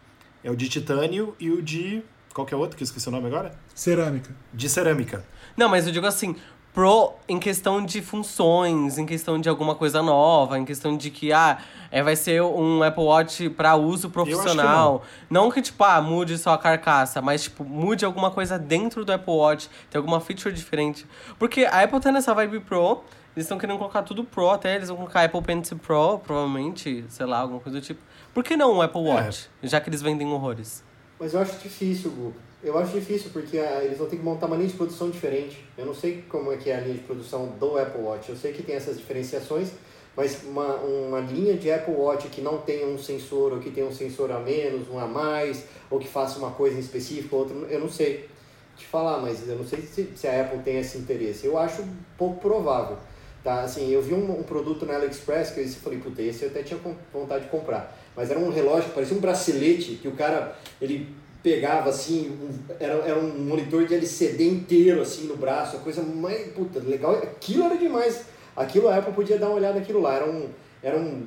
[0.43, 2.03] É o de titânio e o de...
[2.33, 3.53] Qual que é o outro que eu esqueci o nome agora?
[3.75, 4.35] Cerâmica.
[4.55, 5.23] De cerâmica.
[5.55, 6.35] Não, mas eu digo assim,
[6.73, 11.33] pro em questão de funções, em questão de alguma coisa nova, em questão de que,
[11.33, 11.59] ah,
[11.91, 15.03] é, vai ser um Apple Watch para uso profissional.
[15.29, 15.51] não.
[15.51, 19.35] que, tipo, ah, mude só a carcaça, mas, tipo, mude alguma coisa dentro do Apple
[19.35, 21.07] Watch, tem alguma feature diferente.
[21.39, 23.03] Porque a Apple tá nessa vibe Pro,
[23.37, 27.27] eles estão querendo colocar tudo Pro até, eles vão colocar Apple Pencil Pro, provavelmente, sei
[27.27, 28.01] lá, alguma coisa do tipo.
[28.33, 29.49] Por que não um Apple Watch?
[29.63, 30.85] Já que eles vendem horrores.
[31.19, 32.35] Mas eu acho difícil, Gu.
[32.63, 35.65] Eu acho difícil porque ah, eles vão ter que montar uma linha de produção diferente.
[35.79, 38.29] Eu não sei como é que é a linha de produção do Apple Watch.
[38.29, 39.71] Eu sei que tem essas diferenciações,
[40.15, 43.87] mas uma, uma linha de Apple Watch que não tenha um sensor, ou que tenha
[43.87, 47.57] um sensor a menos, um a mais, ou que faça uma coisa em específico, outra,
[47.69, 48.29] eu não sei
[48.77, 51.47] te falar, mas eu não sei se, se a Apple tem esse interesse.
[51.47, 51.83] Eu acho
[52.19, 52.99] pouco provável.
[53.43, 56.51] Tá, assim, eu vi um, um produto na AliExpress que eu falei, puta, esse eu
[56.51, 56.79] até tinha
[57.11, 57.97] vontade de comprar.
[58.15, 61.09] Mas era um relógio parecia um bracelete que o cara, ele
[61.43, 66.03] pegava assim, um- era, era um monitor de LCD inteiro assim no braço, a coisa
[66.03, 67.15] mais, puta, legal.
[67.15, 68.25] Aquilo era demais.
[68.57, 70.17] Aquilo a Apple podia dar uma olhada naquilo lá.
[70.17, 70.49] Era um,
[70.83, 71.27] era um,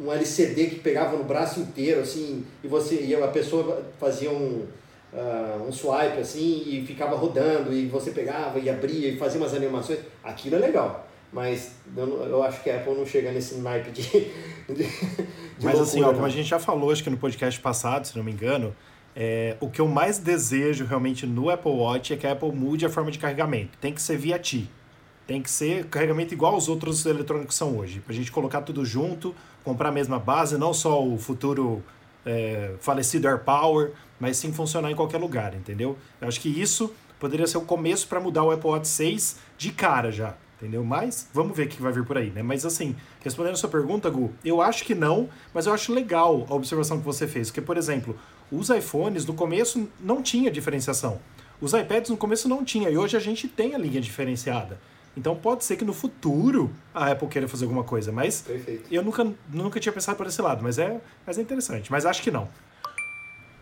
[0.00, 4.66] um LCD que pegava no braço inteiro, assim, e você e a pessoa fazia um,
[5.12, 9.54] ah, um swipe assim e ficava rodando, e você pegava e abria e fazia umas
[9.54, 9.98] animações.
[10.22, 11.08] Aquilo é legal.
[11.32, 14.02] Mas eu, eu acho que a Apple não chega nesse naipe de.
[14.68, 14.86] de, de
[15.62, 18.16] Mas assim, ó, loucura, como a gente já falou, acho que no podcast passado, se
[18.16, 18.74] não me engano,
[19.22, 22.86] é, o que eu mais desejo realmente no Apple Watch é que a Apple mude
[22.86, 23.76] a forma de carregamento.
[23.78, 24.66] Tem que ser via Ti.
[25.26, 28.00] Tem que ser carregamento igual aos outros eletrônicos são hoje.
[28.00, 31.82] Pra gente colocar tudo junto, comprar a mesma base, não só o futuro
[32.24, 35.98] é, falecido AirPower, mas sim funcionar em qualquer lugar, entendeu?
[36.18, 39.70] Eu acho que isso poderia ser o começo para mudar o Apple Watch 6 de
[39.70, 40.82] cara já, entendeu?
[40.82, 42.42] Mas vamos ver o que vai vir por aí, né?
[42.42, 46.46] Mas assim, respondendo a sua pergunta, Gu, eu acho que não, mas eu acho legal
[46.48, 47.50] a observação que você fez.
[47.50, 48.18] Porque, por exemplo,
[48.50, 51.20] os iPhones no começo não tinha diferenciação.
[51.60, 54.80] Os iPads no começo não tinha, e hoje a gente tem a linha diferenciada.
[55.16, 58.92] Então pode ser que no futuro a Apple queira fazer alguma coisa, mas Perfeito.
[58.92, 61.90] eu nunca, nunca tinha pensado por esse lado, mas é, mas é interessante.
[61.90, 62.48] Mas acho que não.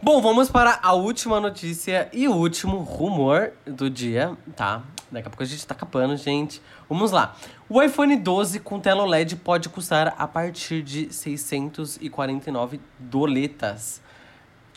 [0.00, 4.84] Bom, vamos para a última notícia e o último rumor do dia, tá?
[5.10, 6.62] Daqui a pouco a gente tá capando, gente.
[6.88, 7.34] Vamos lá.
[7.68, 14.00] O iPhone 12 com tela OLED pode custar a partir de 649 doletas.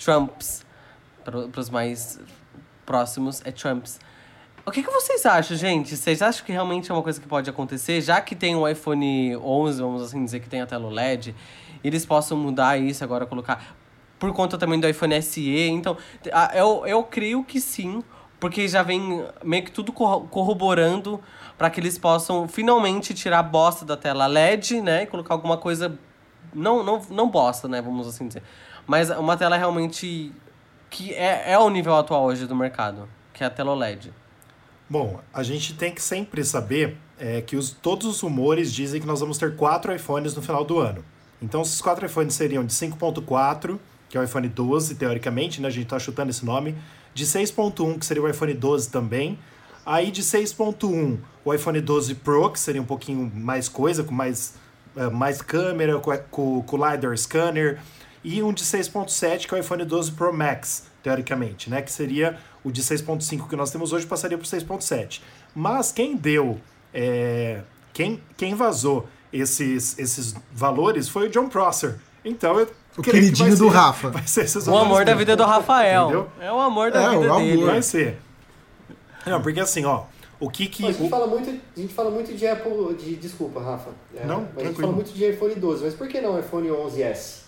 [0.03, 0.65] Trumps.
[1.23, 2.19] Para os mais
[2.85, 3.99] próximos, é Trumps.
[4.65, 5.95] O que, que vocês acham, gente?
[5.95, 8.01] Vocês acham que realmente é uma coisa que pode acontecer?
[8.01, 11.35] Já que tem o iPhone 11, vamos assim dizer, que tem a tela OLED,
[11.83, 13.75] eles possam mudar isso agora, colocar
[14.19, 15.67] por conta também do iPhone SE.
[15.67, 15.97] Então,
[16.53, 18.03] eu, eu creio que sim,
[18.39, 21.19] porque já vem meio que tudo corro- corroborando
[21.57, 25.03] para que eles possam finalmente tirar a bosta da tela LED, né?
[25.03, 25.97] E colocar alguma coisa.
[26.53, 27.81] Não, não, não bosta, né?
[27.81, 28.43] Vamos assim dizer.
[28.85, 30.31] Mas uma tela realmente
[30.89, 34.13] que é, é o nível atual hoje do mercado, que é a tela OLED.
[34.89, 39.07] Bom, a gente tem que sempre saber é, que os, todos os rumores dizem que
[39.07, 41.05] nós vamos ter quatro iPhones no final do ano.
[41.41, 43.79] Então, esses quatro iPhones seriam de 5.4,
[44.09, 45.69] que é o iPhone 12, teoricamente, né?
[45.69, 46.75] A gente tá chutando esse nome.
[47.13, 49.39] De 6.1, que seria o iPhone 12 também.
[49.85, 54.55] Aí de 6.1, o iPhone 12 Pro, que seria um pouquinho mais coisa, com mais,
[54.95, 57.79] eh, mais câmera, com, com, com LiDAR scanner.
[58.23, 61.81] E um de 6.7, que é o iPhone 12 Pro Max, teoricamente, né?
[61.81, 65.21] Que seria o de 6.5 que nós temos hoje, passaria para 6.7.
[65.55, 66.59] Mas quem deu,
[66.93, 67.61] eh,
[67.93, 71.95] quem, quem vazou esses, esses valores foi o John Prosser.
[72.23, 72.67] Então eu
[72.97, 74.09] O creio que queridinho do ser- Rafa.
[74.11, 76.03] Vai ser esses O amor da vida do Rafael.
[76.03, 76.27] Entendeu?
[76.39, 77.39] É o amor da É, vida o amor.
[77.39, 77.63] dele.
[77.65, 78.17] Vai ser.
[79.25, 80.03] Não, porque assim, ó,
[80.39, 80.83] o que que.
[80.83, 82.93] Mas a gente, o- fala muito, a gente fala muito de Apple.
[82.95, 83.89] De, desculpa, Rafa.
[84.15, 86.67] É, Não, mas a gente fala muito de iPhone 12, mas por que não iPhone
[86.69, 87.40] 11S?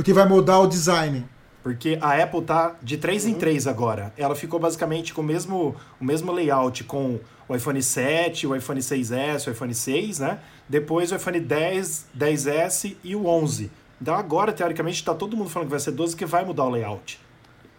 [0.00, 1.26] Porque vai mudar o design.
[1.62, 4.14] Porque a Apple tá de 3 em 3 agora.
[4.16, 8.80] Ela ficou basicamente com o mesmo, o mesmo layout com o iPhone 7, o iPhone
[8.80, 10.38] 6S, o iPhone 6, né?
[10.66, 13.70] Depois o iPhone 10, 10S e o 11.
[14.00, 16.70] Então agora, teoricamente, está todo mundo falando que vai ser 12 que vai mudar o
[16.70, 17.20] layout.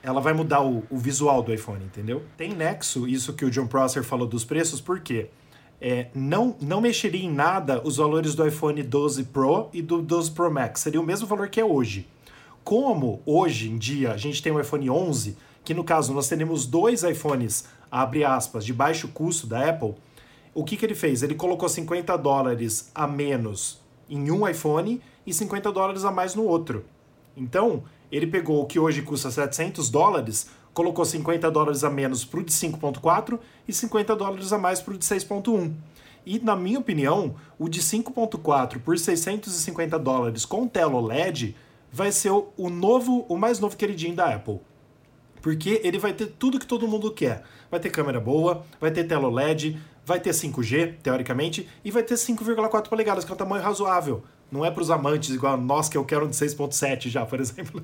[0.03, 2.21] Ela vai mudar o, o visual do iPhone, entendeu?
[2.37, 5.31] Tem nexo, isso que o John Prosser falou dos preços, por quê?
[5.83, 10.29] É, não, não mexeria em nada os valores do iPhone 12 Pro e do 12
[10.29, 10.81] Pro Max.
[10.81, 12.07] Seria o mesmo valor que é hoje.
[12.63, 16.67] Como hoje em dia a gente tem o iPhone 11, que no caso nós teremos
[16.67, 19.95] dois iPhones, abre aspas, de baixo custo da Apple,
[20.53, 21.23] o que, que ele fez?
[21.23, 26.43] Ele colocou 50 dólares a menos em um iPhone e 50 dólares a mais no
[26.43, 26.85] outro.
[27.35, 32.39] Então, ele pegou o que hoje custa 700 dólares, colocou 50 dólares a menos para
[32.39, 35.73] o de 5.4 e 50 dólares a mais para o de 6.1.
[36.25, 41.55] E, na minha opinião, o de 5.4 por 650 dólares com tela OLED
[41.91, 44.59] vai ser o novo, o mais novo queridinho da Apple.
[45.41, 47.43] Porque ele vai ter tudo que todo mundo quer.
[47.69, 52.15] Vai ter câmera boa, vai ter tela OLED, vai ter 5G, teoricamente, e vai ter
[52.15, 54.23] 5,4 polegadas, que é um tamanho razoável.
[54.51, 57.39] Não é para os amantes igual nós que eu quero um de 6.7 já, por
[57.41, 57.81] exemplo.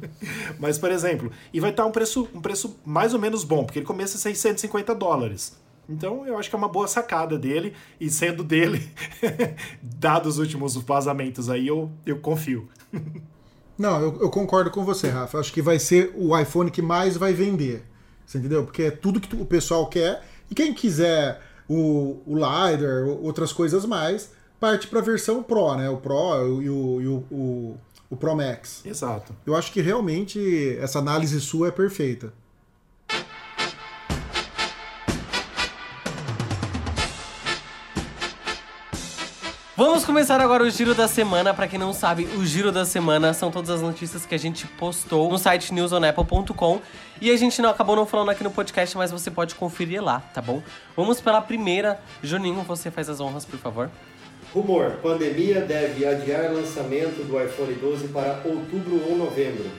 [0.59, 3.79] Mas, por exemplo, e vai estar um preço, um preço mais ou menos bom, porque
[3.79, 5.57] ele começa a 650 dólares.
[5.89, 8.91] Então eu acho que é uma boa sacada dele, e sendo dele,
[9.81, 12.67] dados os últimos vazamentos aí, eu, eu confio.
[13.77, 15.37] Não, eu, eu, concordo com você, Rafa.
[15.37, 17.85] Acho que vai ser o iPhone que mais vai vender.
[18.25, 18.63] Você entendeu?
[18.63, 20.23] Porque é tudo que o pessoal quer.
[20.49, 21.39] E quem quiser
[21.69, 25.89] o, o LiDAR, outras coisas mais, parte para a versão Pro, né?
[25.89, 27.77] O Pro e o, e o, o,
[28.09, 28.81] o Pro Max.
[28.85, 29.35] Exato.
[29.45, 32.33] Eu acho que realmente essa análise sua é perfeita.
[39.77, 41.53] Vamos começar agora o Giro da Semana.
[41.53, 44.65] Para quem não sabe, o Giro da Semana são todas as notícias que a gente
[44.65, 46.81] postou no site newsonapple.com
[47.21, 50.19] e a gente não acabou não falando aqui no podcast, mas você pode conferir lá,
[50.19, 50.63] tá bom?
[50.95, 52.01] Vamos pela primeira.
[52.23, 53.91] Juninho, você faz as honras, por favor.
[54.57, 59.69] Rumor: pandemia deve adiar lançamento do iPhone 12 para outubro ou novembro.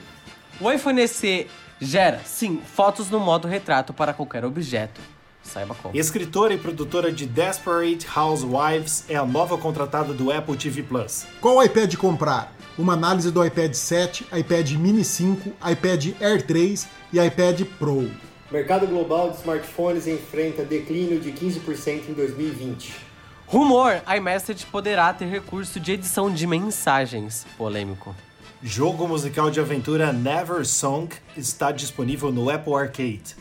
[0.60, 1.48] O iPhone SE
[1.80, 5.00] gera, sim, fotos no modo retrato para qualquer objeto.
[5.42, 5.96] Saiba como.
[5.96, 11.26] Escritora e produtora de Desperate Housewives é a nova contratada do Apple TV Plus.
[11.40, 12.54] Qual iPad comprar?
[12.76, 18.08] Uma análise do iPad 7, iPad Mini 5, iPad Air 3 e iPad Pro.
[18.52, 23.07] Mercado global de smartphones enfrenta declínio de 15% em 2020.
[23.50, 27.46] Rumor: iMessage poderá ter recurso de edição de mensagens.
[27.56, 28.14] Polêmico.
[28.62, 33.34] Jogo musical de aventura Never Song está disponível no Apple Arcade.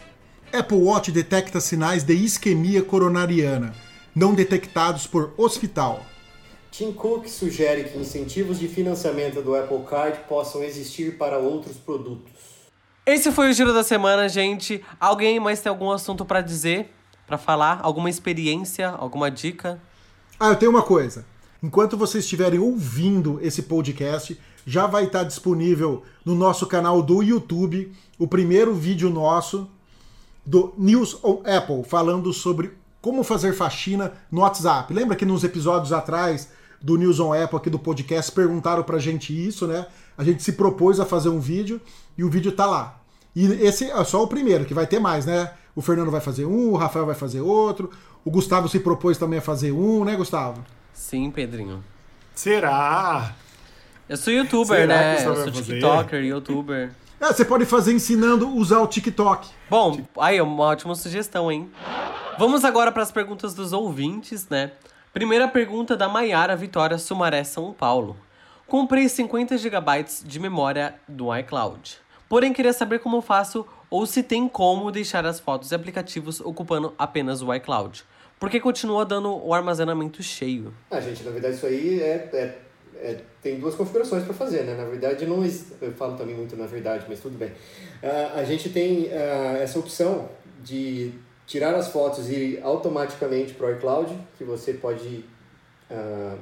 [0.54, 3.76] Apple Watch detecta sinais de isquemia coronariana,
[4.16, 6.06] não detectados por hospital.
[6.72, 12.32] Tim Cook sugere que incentivos de financiamento do Apple Card possam existir para outros produtos.
[13.06, 14.82] Esse foi o giro da semana, gente.
[15.02, 16.94] Alguém mais tem algum assunto para dizer,
[17.26, 17.82] para falar?
[17.84, 19.82] Alguma experiência, alguma dica?
[20.40, 21.26] Ah, eu tenho uma coisa.
[21.64, 27.92] Enquanto vocês estiverem ouvindo esse podcast, já vai estar disponível no nosso canal do YouTube
[28.20, 29.68] o primeiro vídeo nosso
[30.46, 32.72] do News on Apple, falando sobre
[33.02, 34.94] como fazer faxina no WhatsApp.
[34.94, 39.34] Lembra que nos episódios atrás do News on Apple aqui do podcast perguntaram pra gente
[39.34, 39.88] isso, né?
[40.16, 41.82] A gente se propôs a fazer um vídeo
[42.16, 43.02] e o vídeo tá lá.
[43.36, 45.52] E esse é só o primeiro, que vai ter mais, né?
[45.78, 47.92] O Fernando vai fazer um, o Rafael vai fazer outro,
[48.26, 50.66] o Gustavo se propôs também a fazer um, né, Gustavo?
[50.92, 51.84] Sim, Pedrinho.
[52.34, 53.36] Será?
[54.10, 55.24] Eu sou youtuber, Será né?
[55.24, 56.96] Eu sou tiktoker, youtuber.
[57.22, 59.48] É, você pode fazer ensinando a usar o TikTok.
[59.70, 61.70] Bom, aí, uma ótima sugestão, hein?
[62.40, 64.72] Vamos agora para as perguntas dos ouvintes, né?
[65.14, 68.18] Primeira pergunta da Maiara Vitória Sumaré São Paulo.
[68.66, 72.00] Comprei 50 GB de memória do iCloud.
[72.28, 76.94] Porém, queria saber como faço ou se tem como deixar as fotos e aplicativos ocupando
[76.98, 78.04] apenas o iCloud.
[78.40, 80.74] Porque continua dando o armazenamento cheio.
[80.92, 82.68] Ah, gente, na verdade isso aí é, é
[83.00, 84.76] é, tem duas configurações para fazer, né?
[84.76, 85.44] Na verdade, não
[85.82, 87.50] eu falo também muito na verdade, mas tudo bem.
[87.50, 90.30] Uh, a gente tem uh, essa opção
[90.64, 91.14] de
[91.46, 95.24] tirar as fotos e ir automaticamente para o iCloud, que você pode
[95.92, 96.38] uh,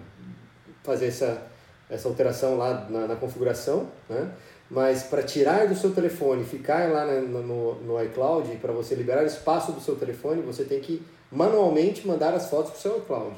[0.84, 1.46] fazer essa,
[1.90, 4.32] essa alteração lá na, na configuração, né?
[4.70, 9.24] Mas para tirar do seu telefone ficar lá no, no, no iCloud, para você liberar
[9.24, 13.36] espaço do seu telefone, você tem que manualmente mandar as fotos para o seu iCloud.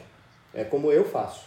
[0.54, 1.46] É como eu faço.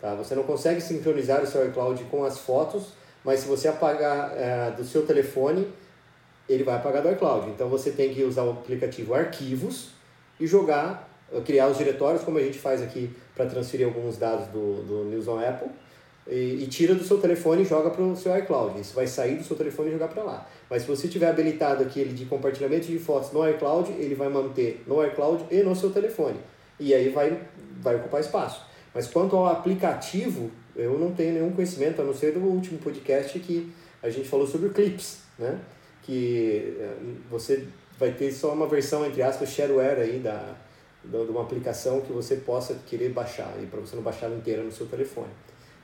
[0.00, 0.14] Tá?
[0.14, 2.92] Você não consegue sincronizar o seu iCloud com as fotos,
[3.24, 5.66] mas se você apagar é, do seu telefone,
[6.48, 7.50] ele vai apagar do iCloud.
[7.50, 9.90] Então você tem que usar o aplicativo Arquivos
[10.38, 11.10] e jogar,
[11.44, 15.26] criar os diretórios, como a gente faz aqui para transferir alguns dados do, do News
[15.26, 15.68] on Apple.
[16.28, 18.80] E, e tira do seu telefone e joga para o seu iCloud.
[18.80, 20.48] Isso vai sair do seu telefone e jogar para lá.
[20.68, 24.84] Mas se você tiver habilitado aquele de compartilhamento de fotos no iCloud, ele vai manter
[24.86, 26.38] no iCloud e no seu telefone.
[26.78, 27.40] E aí vai,
[27.80, 28.62] vai ocupar espaço.
[28.94, 33.38] Mas quanto ao aplicativo, eu não tenho nenhum conhecimento, a não ser do último podcast
[33.40, 33.72] que
[34.02, 35.58] a gente falou sobre clips, né?
[36.02, 36.96] Que eh,
[37.30, 37.66] você
[37.98, 40.54] vai ter só uma versão, entre aspas, shareware aí da,
[41.04, 44.70] de uma aplicação que você possa querer baixar, e para você não baixar inteira no
[44.70, 45.30] seu telefone.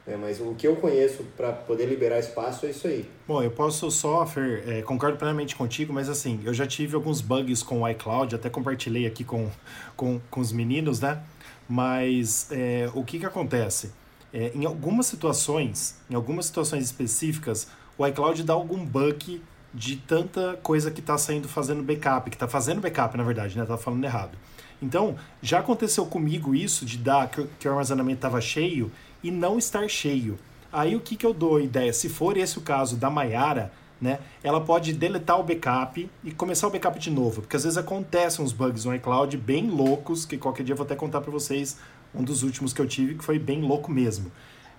[0.06, 3.08] É, mas o que eu conheço para poder liberar espaço é isso aí.
[3.26, 7.22] Bom, eu posso só, Fer, é, concordo plenamente contigo, mas assim, eu já tive alguns
[7.22, 9.50] bugs com o iCloud, até compartilhei aqui com,
[9.96, 11.22] com, com os meninos, né?
[11.66, 13.92] Mas é, o que que acontece?
[14.32, 19.40] É, em algumas situações, em algumas situações específicas, o iCloud dá algum bug
[19.72, 23.64] de tanta coisa que está saindo fazendo backup, que está fazendo backup, na verdade, né?
[23.64, 24.36] Tá falando errado.
[24.82, 28.92] Então, já aconteceu comigo isso de dar que, que o armazenamento estava cheio
[29.24, 30.38] e não estar cheio.
[30.70, 31.92] Aí o que, que eu dou ideia?
[31.92, 36.66] Se for esse o caso da Maiara, né, ela pode deletar o backup e começar
[36.66, 40.36] o backup de novo, porque às vezes acontecem uns bugs no iCloud bem loucos, que
[40.36, 41.78] qualquer dia eu vou até contar para vocês
[42.14, 44.30] um dos últimos que eu tive, que foi bem louco mesmo.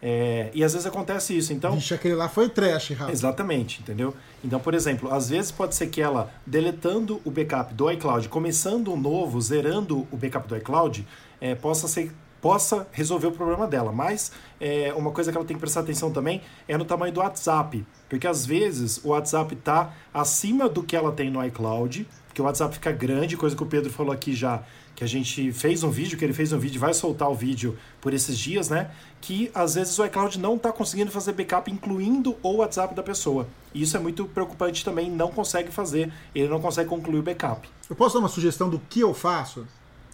[0.01, 1.73] É, e às vezes acontece isso, então...
[1.73, 3.11] Vixe, aquele lá foi trash, Rafa.
[3.11, 4.13] Exatamente, entendeu?
[4.43, 8.91] Então, por exemplo, às vezes pode ser que ela, deletando o backup do iCloud, começando
[8.93, 11.07] um novo, zerando o backup do iCloud,
[11.41, 12.11] é, possa ser
[12.45, 13.91] possa resolver o problema dela.
[13.91, 14.31] Mas
[14.61, 17.83] é, uma coisa que ela tem que prestar atenção também é no tamanho do WhatsApp.
[18.07, 22.45] Porque às vezes o WhatsApp está acima do que ela tem no iCloud, porque o
[22.45, 24.61] WhatsApp fica grande, coisa que o Pedro falou aqui já,
[24.95, 27.75] que a gente fez um vídeo, que ele fez um vídeo, vai soltar o vídeo
[27.99, 28.91] por esses dias, né?
[29.19, 33.47] Que às vezes o iCloud não está conseguindo fazer backup, incluindo o WhatsApp da pessoa.
[33.73, 37.67] E isso é muito preocupante também, não consegue fazer, ele não consegue concluir o backup.
[37.89, 39.65] Eu posso dar uma sugestão do que eu faço?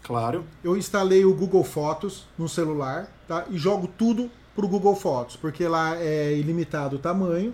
[0.03, 0.43] Claro.
[0.63, 3.45] Eu instalei o Google Fotos no celular, tá?
[3.49, 7.53] E jogo tudo pro Google Fotos, porque lá é ilimitado o tamanho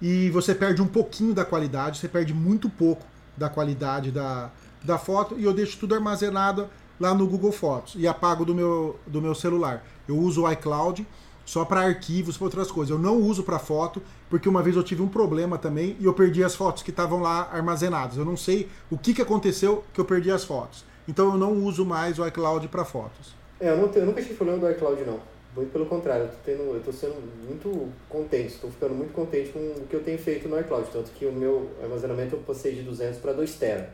[0.00, 3.04] e você perde um pouquinho da qualidade, você perde muito pouco
[3.36, 4.50] da qualidade da,
[4.82, 6.68] da foto e eu deixo tudo armazenado
[6.98, 9.84] lá no Google Fotos e apago do meu, do meu celular.
[10.08, 11.06] Eu uso o iCloud
[11.44, 12.90] só para arquivos, para outras coisas.
[12.90, 16.14] Eu não uso para foto, porque uma vez eu tive um problema também e eu
[16.14, 18.16] perdi as fotos que estavam lá armazenadas.
[18.16, 20.84] Eu não sei o que, que aconteceu que eu perdi as fotos.
[21.10, 23.34] Então eu não uso mais o iCloud para fotos.
[23.58, 25.18] É, eu, não tenho, eu nunca tive problema do iCloud, não.
[25.56, 29.50] Muito pelo contrário, eu tô, tendo, eu tô sendo muito contente, estou ficando muito contente
[29.50, 30.88] com o que eu tenho feito no iCloud.
[30.92, 33.88] Tanto que o meu armazenamento eu passei de 200 para 2 TB.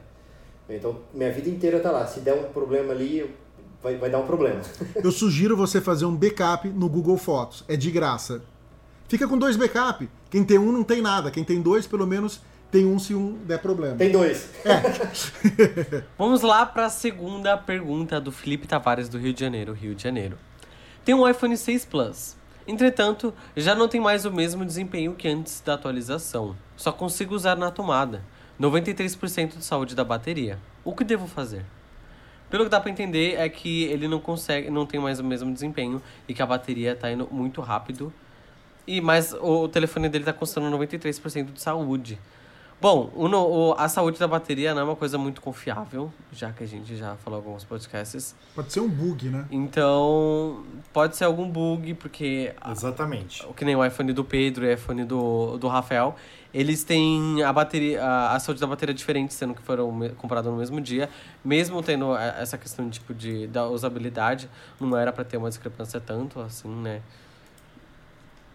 [0.69, 2.07] Então, minha vida inteira tá lá.
[2.07, 3.35] Se der um problema ali,
[3.83, 4.61] vai, vai dar um problema.
[5.03, 7.65] eu sugiro você fazer um backup no Google Fotos.
[7.67, 8.43] É de graça.
[9.09, 10.07] Fica com dois backup.
[10.29, 11.31] Quem tem um não tem nada.
[11.31, 12.43] Quem tem dois, pelo menos
[12.77, 13.97] tem um se um der problema.
[13.97, 14.51] Tem dois.
[14.63, 16.03] É.
[16.19, 20.03] Vamos lá para a segunda pergunta do Felipe Tavares do Rio de Janeiro, Rio de
[20.03, 20.37] Janeiro.
[21.03, 22.37] Tem um iPhone 6 Plus.
[22.69, 26.55] Entretanto, já não tem mais o mesmo desempenho que antes da atualização.
[26.77, 28.23] Só consigo usar na tomada.
[28.61, 30.59] 93% de saúde da bateria.
[30.85, 31.65] O que devo fazer?
[32.51, 35.51] Pelo que dá para entender é que ele não consegue, não tem mais o mesmo
[35.51, 38.13] desempenho e que a bateria está indo muito rápido.
[38.87, 42.19] E mas o telefone dele está custando 93% de saúde.
[42.79, 46.63] Bom, o, o, a saúde da bateria não é uma coisa muito confiável, já que
[46.63, 48.35] a gente já falou alguns podcasts.
[48.55, 49.47] Pode ser um bug, né?
[49.51, 50.63] Então,
[50.93, 52.55] pode ser algum bug, porque.
[52.71, 53.43] Exatamente.
[53.49, 56.17] A, que nem o iPhone do Pedro e o iPhone do, do Rafael,
[56.53, 58.05] eles têm a bateria.
[58.05, 61.09] A, a saúde da bateria diferente, sendo que foram comprados no mesmo dia.
[61.43, 66.41] Mesmo tendo essa questão tipo, de, da usabilidade, não era para ter uma discrepância tanto
[66.41, 67.01] assim, né?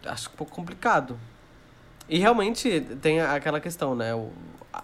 [0.05, 1.17] Acho um pouco complicado.
[2.09, 4.13] E realmente tem aquela questão, né?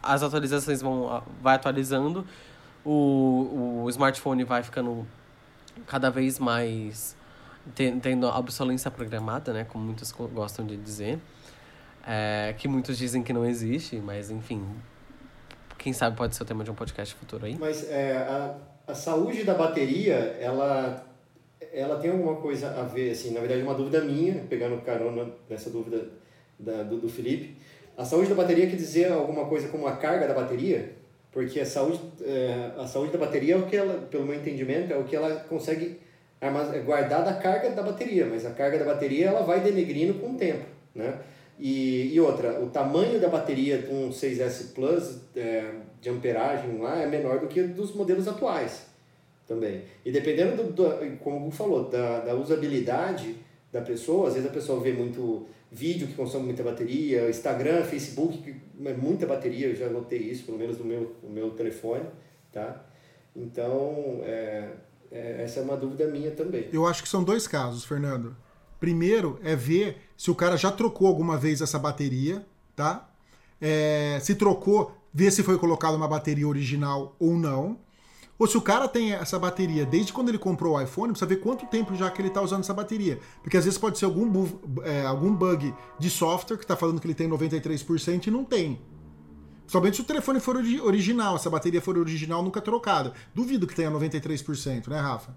[0.04, 2.26] as atualizações vão vai atualizando,
[2.84, 5.08] o, o smartphone vai ficando
[5.86, 7.16] cada vez mais
[7.76, 9.66] tendo obsolência programada, né?
[9.66, 11.20] Como muitos gostam de dizer.
[12.06, 14.66] É, que muitos dizem que não existe, mas enfim.
[15.78, 17.58] Quem sabe pode ser o tema de um podcast futuro aí.
[17.60, 18.56] Mas é, a,
[18.88, 21.06] a saúde da bateria, ela,
[21.74, 25.70] ela tem alguma coisa a ver, assim, na verdade, uma dúvida minha, pegando carona nessa
[25.70, 26.08] dúvida
[26.60, 27.56] da, do, do Felipe.
[27.98, 30.94] A saúde da bateria quer dizer alguma coisa como a carga da bateria?
[31.32, 34.94] Porque a saúde, é, a saúde da bateria é o que ela, pelo meu entendimento,
[34.94, 36.00] é o que ela consegue
[36.86, 40.36] guardar da carga da bateria, mas a carga da bateria ela vai denegrindo com o
[40.36, 41.20] tempo, né?
[41.60, 47.02] E, e outra, o tamanho da bateria de um 6S Plus é, de amperagem lá
[47.02, 48.86] é menor do que dos modelos atuais
[49.48, 49.82] também.
[50.06, 53.36] E dependendo, do, do como o Google falou, da, da usabilidade
[53.72, 58.38] da pessoa, às vezes a pessoa vê muito vídeo que consome muita bateria, Instagram, Facebook,
[58.42, 58.56] que
[58.86, 62.06] é muita bateria, eu já notei isso, pelo menos no meu, no meu telefone,
[62.52, 62.86] tá?
[63.36, 64.70] Então, é,
[65.12, 66.70] é, essa é uma dúvida minha também.
[66.72, 68.36] Eu acho que são dois casos, Fernando.
[68.80, 72.46] Primeiro é ver se o cara já trocou alguma vez essa bateria,
[72.76, 73.10] tá?
[73.60, 77.80] É, se trocou, ver se foi colocada uma bateria original ou não.
[78.40, 81.38] Ou se o cara tem essa bateria desde quando ele comprou o iPhone, precisa ver
[81.38, 83.20] quanto tempo já que ele está usando essa bateria.
[83.42, 84.48] Porque às vezes pode ser algum,
[84.84, 88.80] é, algum bug de software que está falando que ele tem 93% e não tem.
[89.66, 93.12] Somente se o telefone for original, se a bateria for original, nunca trocada.
[93.36, 95.36] Duvido que tenha 93%, né, Rafa?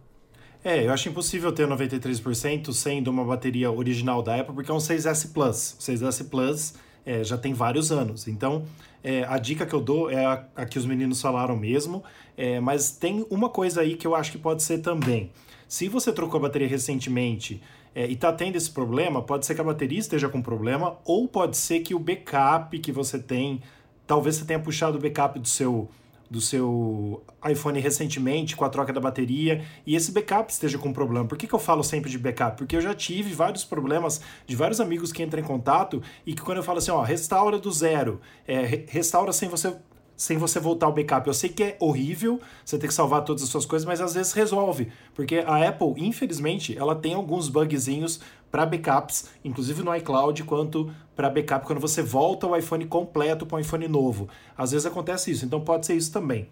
[0.62, 4.78] É, eu acho impossível ter 93% sendo uma bateria original da Apple, porque é um
[4.78, 5.74] 6S Plus.
[5.78, 6.74] O 6S Plus
[7.04, 8.28] é, já tem vários anos.
[8.28, 8.66] Então,
[9.02, 12.02] é, a dica que eu dou é a, a que os meninos falaram mesmo,
[12.36, 15.30] é, mas tem uma coisa aí que eu acho que pode ser também.
[15.66, 17.62] Se você trocou a bateria recentemente
[17.94, 21.28] é, e está tendo esse problema, pode ser que a bateria esteja com problema, ou
[21.28, 23.62] pode ser que o backup que você tem,
[24.06, 25.88] talvez você tenha puxado o backup do seu
[26.30, 31.26] do seu iPhone recentemente com a troca da bateria e esse backup esteja com problema.
[31.26, 32.56] Por que, que eu falo sempre de backup?
[32.56, 36.40] Porque eu já tive vários problemas de vários amigos que entram em contato e que
[36.40, 39.74] quando eu falo assim, ó, restaura do zero, é, restaura sem você
[40.20, 41.26] sem você voltar ao backup.
[41.26, 44.12] Eu sei que é horrível você ter que salvar todas as suas coisas, mas às
[44.12, 44.92] vezes resolve.
[45.14, 48.20] Porque a Apple, infelizmente, ela tem alguns bugzinhos
[48.50, 53.56] para backups, inclusive no iCloud, quanto para backup quando você volta o iPhone completo para
[53.56, 54.28] um iPhone novo.
[54.56, 56.48] Às vezes acontece isso, então pode ser isso também.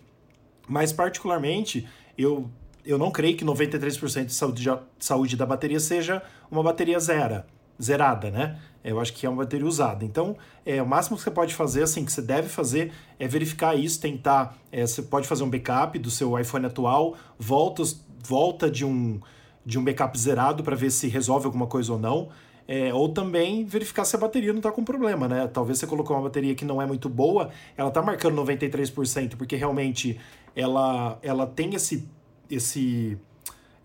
[0.68, 2.50] Mas particularmente, eu
[2.84, 7.44] eu não creio que 93% de saúde, de saúde da bateria seja uma bateria zero
[7.80, 8.58] zerada, né?
[8.82, 10.04] Eu acho que é uma bateria usada.
[10.04, 13.74] Então, é, o máximo que você pode fazer, assim, que você deve fazer é verificar
[13.76, 14.56] isso, tentar.
[14.72, 17.82] É, você pode fazer um backup do seu iPhone atual, volta,
[18.24, 19.20] volta de um,
[19.64, 22.28] de um backup zerado para ver se resolve alguma coisa ou não.
[22.66, 25.48] É, ou também verificar se a bateria não está com problema, né?
[25.48, 29.56] Talvez você colocou uma bateria que não é muito boa, ela está marcando 93%, porque
[29.56, 30.20] realmente
[30.54, 32.06] ela, ela tem esse.
[32.50, 33.16] esse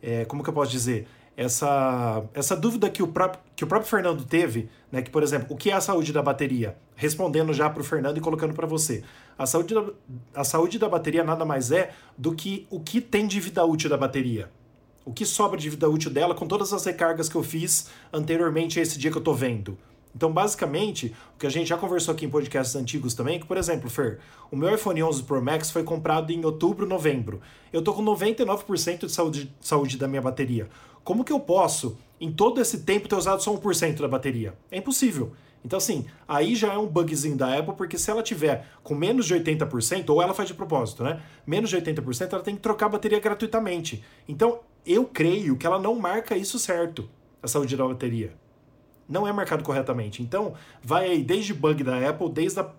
[0.01, 1.07] é, como que eu posso dizer?
[1.35, 5.47] essa, essa dúvida que o, próprio, que o próprio Fernando teve, né, que, por exemplo,
[5.49, 6.77] o que é a saúde da bateria?
[6.95, 9.03] Respondendo já para o Fernando e colocando para você.
[9.37, 9.83] A saúde, da,
[10.35, 13.89] a saúde da bateria nada mais é do que o que tem de vida útil
[13.89, 14.49] da bateria.
[15.05, 18.79] O que sobra de vida útil dela com todas as recargas que eu fiz anteriormente
[18.79, 19.77] a esse dia que eu estou vendo.
[20.15, 23.45] Então, basicamente, o que a gente já conversou aqui em podcasts antigos também, é que,
[23.45, 24.19] por exemplo, Fer,
[24.51, 27.41] o meu iPhone 11 Pro Max foi comprado em outubro, novembro.
[27.71, 30.69] Eu tô com 99% de saúde, saúde da minha bateria.
[31.03, 34.53] Como que eu posso, em todo esse tempo, ter usado só 1% da bateria?
[34.71, 35.33] É impossível.
[35.65, 39.25] Então, assim, aí já é um bugzinho da Apple, porque se ela tiver com menos
[39.25, 41.21] de 80%, ou ela faz de propósito, né?
[41.47, 44.03] Menos de 80%, ela tem que trocar a bateria gratuitamente.
[44.27, 47.09] Então, eu creio que ela não marca isso certo,
[47.41, 48.33] a saúde da bateria
[49.07, 50.23] não é marcado corretamente.
[50.23, 52.69] Então, vai aí desde bug da Apple, desde a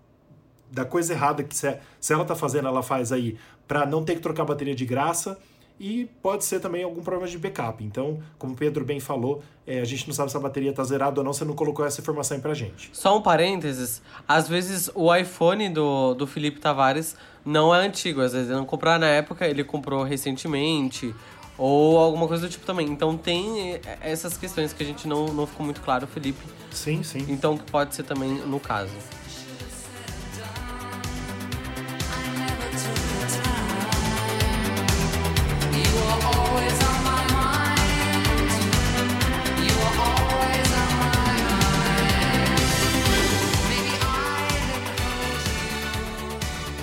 [0.71, 3.39] da coisa errada que se, se ela está fazendo, ela faz aí
[3.69, 5.39] para não ter que trocar bateria de graça.
[5.79, 7.83] E pode ser também algum problema de backup.
[7.83, 10.85] Então, como o Pedro bem falou, é, a gente não sabe se a bateria está
[10.85, 12.91] zerada ou não, você não colocou essa informação para gente.
[12.93, 18.33] Só um parênteses: às vezes o iPhone do, do Felipe Tavares não é antigo, às
[18.33, 21.13] vezes ele não comprou na época, ele comprou recentemente
[21.57, 22.89] ou alguma coisa do tipo também.
[22.89, 26.45] Então tem essas questões que a gente não, não ficou muito claro, Felipe.
[26.71, 27.25] Sim, sim.
[27.29, 28.93] Então pode ser também no caso.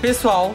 [0.02, 0.52] Pessoal,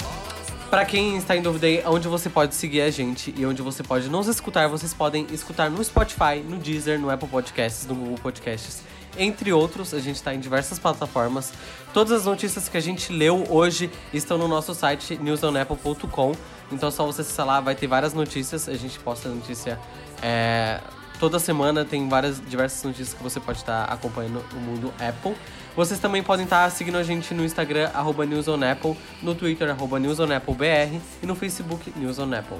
[0.76, 3.82] para quem está em dúvida aí, onde você pode seguir a gente e onde você
[3.82, 8.18] pode nos escutar, vocês podem escutar no Spotify, no Deezer, no Apple Podcasts, no Google
[8.18, 8.82] Podcasts,
[9.16, 9.94] entre outros.
[9.94, 11.50] A gente está em diversas plataformas.
[11.94, 16.36] Todas as notícias que a gente leu hoje estão no nosso site newsonapple.com.
[16.70, 18.68] Então, só você acessar lá, vai ter várias notícias.
[18.68, 19.80] A gente posta notícia
[20.22, 20.82] é,
[21.18, 25.34] toda semana, tem várias diversas notícias que você pode estar acompanhando no mundo Apple.
[25.76, 30.98] Vocês também podem estar seguindo a gente no Instagram, arroba NewsOnApple, no Twitter, arroba NewsOnAppleBR
[31.22, 32.56] e no Facebook, NewsOnApple.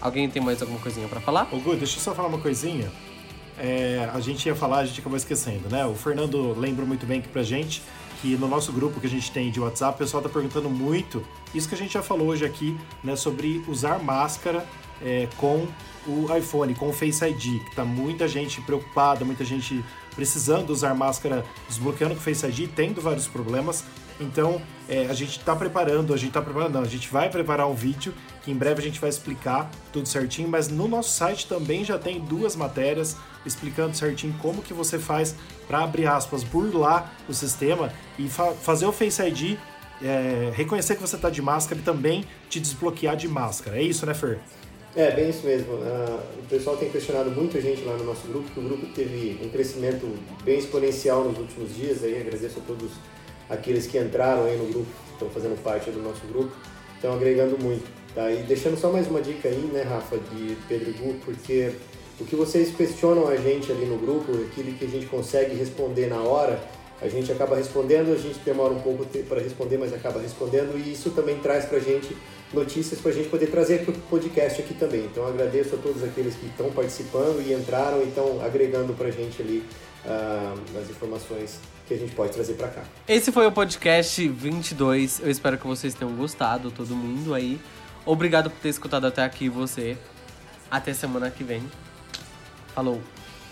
[0.00, 1.48] Alguém tem mais alguma coisinha para falar?
[1.52, 2.92] Ô, Gu, deixa eu só falar uma coisinha.
[3.58, 5.84] É, a gente ia falar, a gente acabou esquecendo, né?
[5.84, 7.82] O Fernando lembra muito bem aqui pra gente
[8.22, 11.26] que no nosso grupo que a gente tem de WhatsApp, o pessoal tá perguntando muito
[11.52, 13.16] isso que a gente já falou hoje aqui, né?
[13.16, 14.64] Sobre usar máscara
[15.02, 15.66] é, com
[16.06, 19.84] o iPhone, com o Face ID, que tá muita gente preocupada, muita gente
[20.16, 23.84] precisando usar máscara desbloqueando com Face ID, tendo vários problemas.
[24.18, 27.68] Então, é, a gente está preparando, a gente está preparando, não, a gente vai preparar
[27.68, 31.46] um vídeo que em breve a gente vai explicar tudo certinho, mas no nosso site
[31.46, 35.36] também já tem duas matérias explicando certinho como que você faz
[35.68, 39.58] para abrir aspas, burlar o sistema e fa fazer o Face ID
[40.02, 43.78] é, reconhecer que você está de máscara e também te desbloquear de máscara.
[43.78, 44.38] É isso, né, Fer?
[44.96, 45.74] É, bem isso mesmo.
[45.74, 48.86] Uh, o pessoal tem questionado muito a gente lá no nosso grupo, que o grupo
[48.94, 50.08] teve um crescimento
[50.42, 52.02] bem exponencial nos últimos dias.
[52.02, 52.92] Aí agradeço a todos
[53.50, 56.50] aqueles que entraram aí no grupo, estão fazendo parte do nosso grupo,
[56.94, 57.84] estão agregando muito.
[58.14, 58.32] Tá?
[58.32, 61.72] E deixando só mais uma dica aí, né, Rafa, de Pedro Gu, porque
[62.18, 66.06] o que vocês questionam a gente ali no grupo, aquilo que a gente consegue responder
[66.06, 66.58] na hora,
[67.00, 70.92] a gente acaba respondendo, a gente demora um pouco para responder, mas acaba respondendo, e
[70.92, 72.16] isso também traz para a gente
[72.52, 75.04] notícias para a gente poder trazer para o podcast aqui também.
[75.04, 79.10] Então agradeço a todos aqueles que estão participando e entraram e estão agregando para a
[79.10, 79.64] gente ali
[80.04, 82.82] uh, as informações que a gente pode trazer para cá.
[83.06, 85.20] Esse foi o podcast 22.
[85.20, 87.60] Eu espero que vocês tenham gostado, todo mundo aí.
[88.04, 89.96] Obrigado por ter escutado até aqui você.
[90.70, 91.62] Até semana que vem.
[92.74, 93.00] Falou.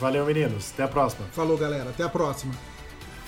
[0.01, 0.71] Valeu, meninos.
[0.73, 1.27] Até a próxima.
[1.33, 1.91] Falou, galera.
[1.91, 2.74] Até a próxima.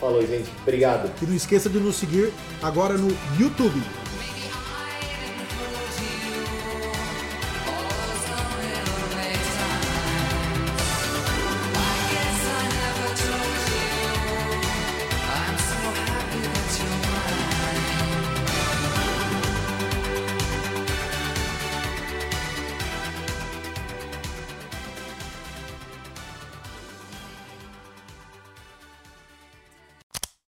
[0.01, 0.51] Falou, gente.
[0.63, 1.11] Obrigado.
[1.23, 2.33] E não esqueça de nos seguir
[2.63, 3.09] agora no
[3.39, 3.81] YouTube.